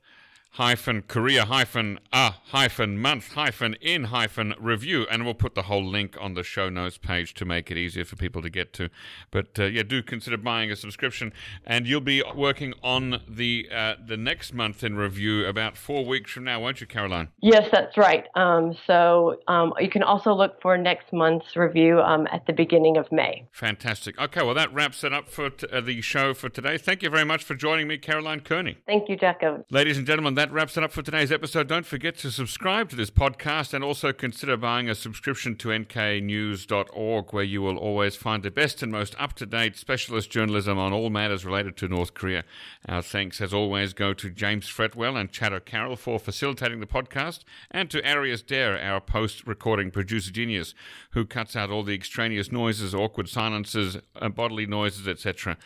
hyphen 0.57 1.03
Korea 1.03 1.45
hyphen 1.45 1.99
a 2.11 2.31
hyphen 2.45 2.97
month 2.97 3.33
hyphen 3.33 3.75
in 3.75 4.05
hyphen 4.05 4.55
review, 4.59 5.05
and 5.11 5.23
we'll 5.23 5.35
put 5.35 5.53
the 5.53 5.63
whole 5.63 5.85
link 5.85 6.17
on 6.19 6.33
the 6.33 6.43
show 6.43 6.67
notes 6.67 6.97
page 6.97 7.35
to 7.35 7.45
make 7.45 7.69
it 7.69 7.77
easier 7.77 8.03
for 8.03 8.15
people 8.15 8.41
to 8.41 8.49
get 8.49 8.73
to. 8.73 8.89
But 9.29 9.59
uh, 9.59 9.65
yeah, 9.65 9.83
do 9.83 10.01
consider 10.01 10.35
buying 10.35 10.71
a 10.71 10.75
subscription, 10.75 11.31
and 11.63 11.85
you'll 11.87 12.01
be 12.01 12.23
working 12.35 12.73
on 12.81 13.21
the 13.27 13.69
uh, 13.71 13.95
the 14.03 14.17
next 14.17 14.51
month 14.51 14.83
in 14.83 14.95
review 14.95 15.45
about 15.45 15.77
four 15.77 16.03
weeks 16.03 16.31
from 16.31 16.45
now, 16.45 16.59
won't 16.59 16.81
you, 16.81 16.87
Caroline? 16.87 17.27
Yes, 17.39 17.69
that's 17.71 17.95
right. 17.95 18.25
Um, 18.33 18.75
so 18.87 19.39
um, 19.47 19.73
you 19.79 19.91
can 19.91 20.01
also 20.01 20.33
look 20.33 20.59
for 20.59 20.75
next 20.75 21.13
month's 21.13 21.55
review 21.55 21.99
um, 21.99 22.27
at 22.31 22.47
the 22.47 22.53
beginning 22.53 22.97
of 22.97 23.11
May. 23.11 23.47
Fantastic. 23.51 24.19
Okay, 24.19 24.43
well 24.43 24.55
that 24.55 24.73
wraps 24.73 25.03
it 25.03 25.13
up 25.13 25.29
for 25.29 25.51
t- 25.51 25.67
uh, 25.71 25.81
the 25.81 26.01
show 26.01 26.33
for 26.33 26.49
today. 26.49 26.79
Thank 26.79 27.03
you 27.03 27.11
very 27.11 27.25
much 27.25 27.43
for 27.43 27.53
joining 27.53 27.87
me, 27.87 27.99
Caroline 27.99 28.39
Kearney. 28.39 28.79
Thank 28.87 29.07
you, 29.07 29.15
Jacco. 29.15 29.63
Ladies 29.69 29.99
and 29.99 30.07
gentlemen, 30.07 30.33
that 30.33 30.46
that 30.47 30.53
wraps 30.53 30.77
it 30.77 30.83
up 30.83 30.93
for 30.93 31.01
today's 31.01 31.29
episode. 31.29 31.67
Don't 31.67 31.85
forget 31.85 32.15
to 32.19 32.31
subscribe 32.31 32.89
to 32.89 32.95
this 32.95 33.09
podcast 33.09 33.73
and 33.73 33.83
also 33.83 34.13
consider 34.13 34.55
buying 34.55 34.89
a 34.89 34.95
subscription 34.95 35.57
to 35.57 35.69
nknews.org, 35.69 37.33
where 37.33 37.43
you 37.43 37.61
will 37.61 37.75
always 37.75 38.15
find 38.15 38.43
the 38.43 38.51
best 38.51 38.81
and 38.81 38.89
most 38.89 39.13
up 39.19 39.33
to 39.33 39.45
date 39.45 39.75
specialist 39.75 40.29
journalism 40.29 40.77
on 40.77 40.93
all 40.93 41.09
matters 41.09 41.43
related 41.43 41.75
to 41.75 41.89
North 41.89 42.13
Korea. 42.13 42.45
Our 42.87 43.01
thanks, 43.01 43.41
as 43.41 43.53
always, 43.53 43.91
go 43.91 44.13
to 44.13 44.29
James 44.29 44.67
Fretwell 44.69 45.19
and 45.19 45.29
Chad 45.29 45.51
O'Carroll 45.51 45.97
for 45.97 46.17
facilitating 46.17 46.79
the 46.79 46.87
podcast, 46.87 47.41
and 47.69 47.91
to 47.91 48.05
Arius 48.05 48.41
Dare, 48.41 48.79
our 48.79 49.01
post 49.01 49.45
recording 49.45 49.91
producer 49.91 50.31
genius, 50.31 50.73
who 51.11 51.25
cuts 51.25 51.57
out 51.57 51.71
all 51.71 51.83
the 51.83 51.95
extraneous 51.95 52.53
noises, 52.53 52.95
awkward 52.95 53.27
silences, 53.27 53.97
uh, 54.15 54.29
bodily 54.29 54.65
noises, 54.65 55.09
etc. 55.09 55.57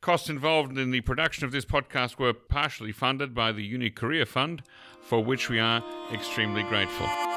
Costs 0.00 0.30
involved 0.30 0.78
in 0.78 0.92
the 0.92 1.02
production 1.02 1.44
of 1.44 1.52
this 1.52 1.66
podcast 1.66 2.18
were 2.18 2.32
partially 2.32 2.92
funded 2.92 3.34
by 3.34 3.52
the 3.52 3.64
Uni 3.64 3.90
Korea 3.90 4.24
Fund, 4.30 4.62
for 5.02 5.22
which 5.22 5.48
we 5.48 5.58
are 5.58 5.82
extremely 6.12 6.62
grateful. 6.62 7.29